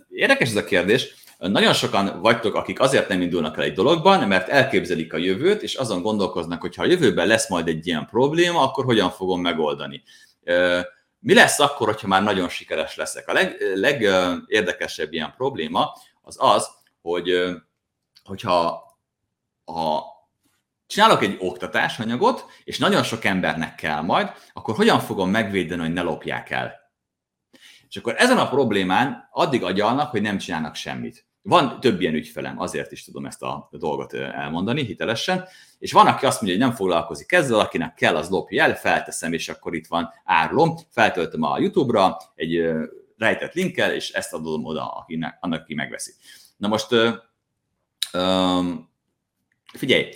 [0.09, 1.13] Érdekes ez a kérdés.
[1.37, 5.75] Nagyon sokan vagytok, akik azért nem indulnak el egy dologban, mert elképzelik a jövőt, és
[5.75, 10.03] azon gondolkoznak, hogy ha a jövőben lesz majd egy ilyen probléma, akkor hogyan fogom megoldani.
[11.19, 13.27] Mi lesz akkor, hogyha már nagyon sikeres leszek?
[13.27, 16.67] A leg, legérdekesebb ilyen probléma az az,
[17.01, 17.55] hogy
[18.23, 18.85] hogyha
[19.73, 20.05] ha
[20.87, 26.01] csinálok egy oktatásanyagot, és nagyon sok embernek kell majd, akkor hogyan fogom megvédeni, hogy ne
[26.01, 26.75] lopják el?
[27.89, 31.25] És akkor ezen a problémán addig agyalnak, hogy nem csinálnak semmit.
[31.41, 35.45] Van több ilyen ügyfelem, azért is tudom ezt a dolgot elmondani hitelesen,
[35.79, 39.33] és van, aki azt mondja, hogy nem foglalkozik ezzel, akinek kell, az lopja el, felteszem,
[39.33, 42.69] és akkor itt van árulom, feltöltöm a YouTube-ra egy
[43.17, 46.11] rejtett linkkel, és ezt adom oda akinek, annak, aki megveszi.
[46.57, 46.91] Na most
[48.13, 48.95] um,
[49.77, 50.09] figyelj,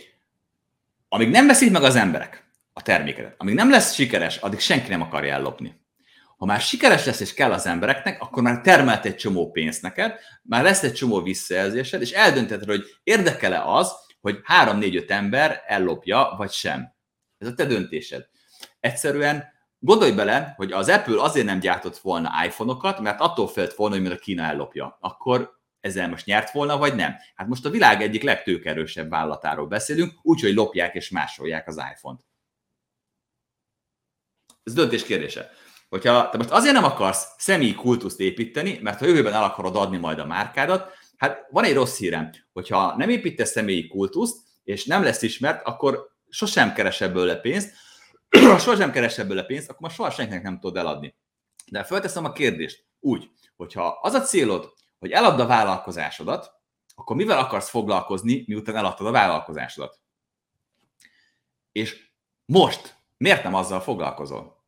[1.09, 5.01] amíg nem veszik meg az emberek a terméket, amíg nem lesz sikeres, addig senki nem
[5.01, 5.80] akarja ellopni.
[6.38, 10.20] Ha már sikeres lesz és kell az embereknek, akkor már termelt egy csomó pénzt neked,
[10.43, 13.91] már lesz egy csomó visszajelzésed, és eldöntheted, hogy érdekele az,
[14.22, 16.93] hogy 3-4-5 ember ellopja, vagy sem.
[17.38, 18.28] Ez a te döntésed.
[18.80, 19.45] Egyszerűen
[19.80, 24.12] gondolj bele, hogy az Apple azért nem gyártott volna iPhone-okat, mert attól félt volna, hogy
[24.12, 24.97] a Kína ellopja.
[24.99, 27.15] Akkor ezzel most nyert volna, vagy nem?
[27.36, 32.25] Hát most a világ egyik legtőkerősebb vállalatáról beszélünk, úgyhogy lopják és másolják az iPhone-t.
[34.63, 35.51] Ez döntés kérdése.
[35.89, 39.97] Hogyha te most azért nem akarsz személyi kultuszt építeni, mert ha jövőben el akarod adni
[39.97, 45.03] majd a márkádat, hát van egy rossz hírem, hogyha nem építesz személyi kultuszt, és nem
[45.03, 47.73] lesz ismert, akkor sosem keres ebből pénzt,
[48.29, 51.15] ha sosem keres ebből pénzt, akkor most soha senkinek nem tudod eladni.
[51.71, 56.52] De felteszem a kérdést úgy, hogyha az a célod, hogy eladd a vállalkozásodat,
[56.95, 59.99] akkor mivel akarsz foglalkozni, miután eladtad a vállalkozásodat?
[61.72, 62.10] És
[62.45, 64.66] most miért nem azzal foglalkozol?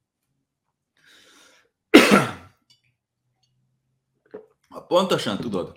[4.69, 5.75] Ha pontosan tudod,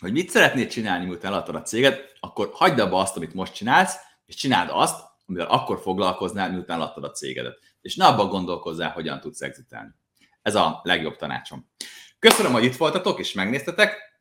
[0.00, 3.96] hogy mit szeretnéd csinálni, miután eladtad a céget, akkor hagyd abba azt, amit most csinálsz,
[4.26, 7.58] és csináld azt, amivel akkor foglalkoznál, miután eladtad a cégedet.
[7.80, 9.94] És ne abba gondolkozzál, hogyan tudsz exitálni.
[10.42, 11.70] Ez a legjobb tanácsom.
[12.18, 14.20] Köszönöm, hogy itt voltatok és megnéztetek.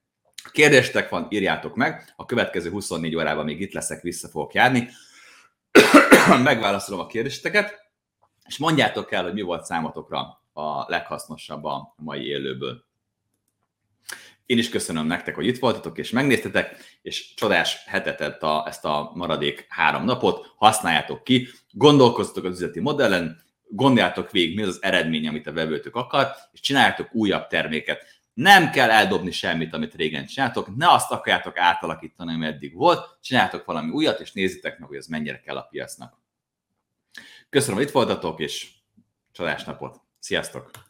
[0.52, 2.14] Kérdéstek van, írjátok meg.
[2.16, 4.90] A következő 24 órában még itt leszek, vissza fogok járni.
[6.44, 7.92] Megválaszolom a kérdéseteket,
[8.46, 12.84] és mondjátok el, hogy mi volt számotokra a leghasznosabb a mai élőből.
[14.46, 19.12] Én is köszönöm nektek, hogy itt voltatok és megnéztetek, és csodás hetet a, ezt a
[19.14, 25.28] maradék három napot, használjátok ki, gondolkozzatok az üzleti modellen, gondoljátok végig, mi az az eredmény,
[25.28, 28.14] amit a vevőtök akar, és csináljátok újabb terméket.
[28.34, 33.66] Nem kell eldobni semmit, amit régen csináltok, ne azt akarjátok átalakítani, ami eddig volt, csináljátok
[33.66, 36.20] valami újat, és nézzétek meg, hogy ez mennyire kell a piacnak.
[37.50, 38.72] Köszönöm, hogy itt voltatok, és
[39.32, 40.02] csodás napot!
[40.20, 40.85] Sziasztok!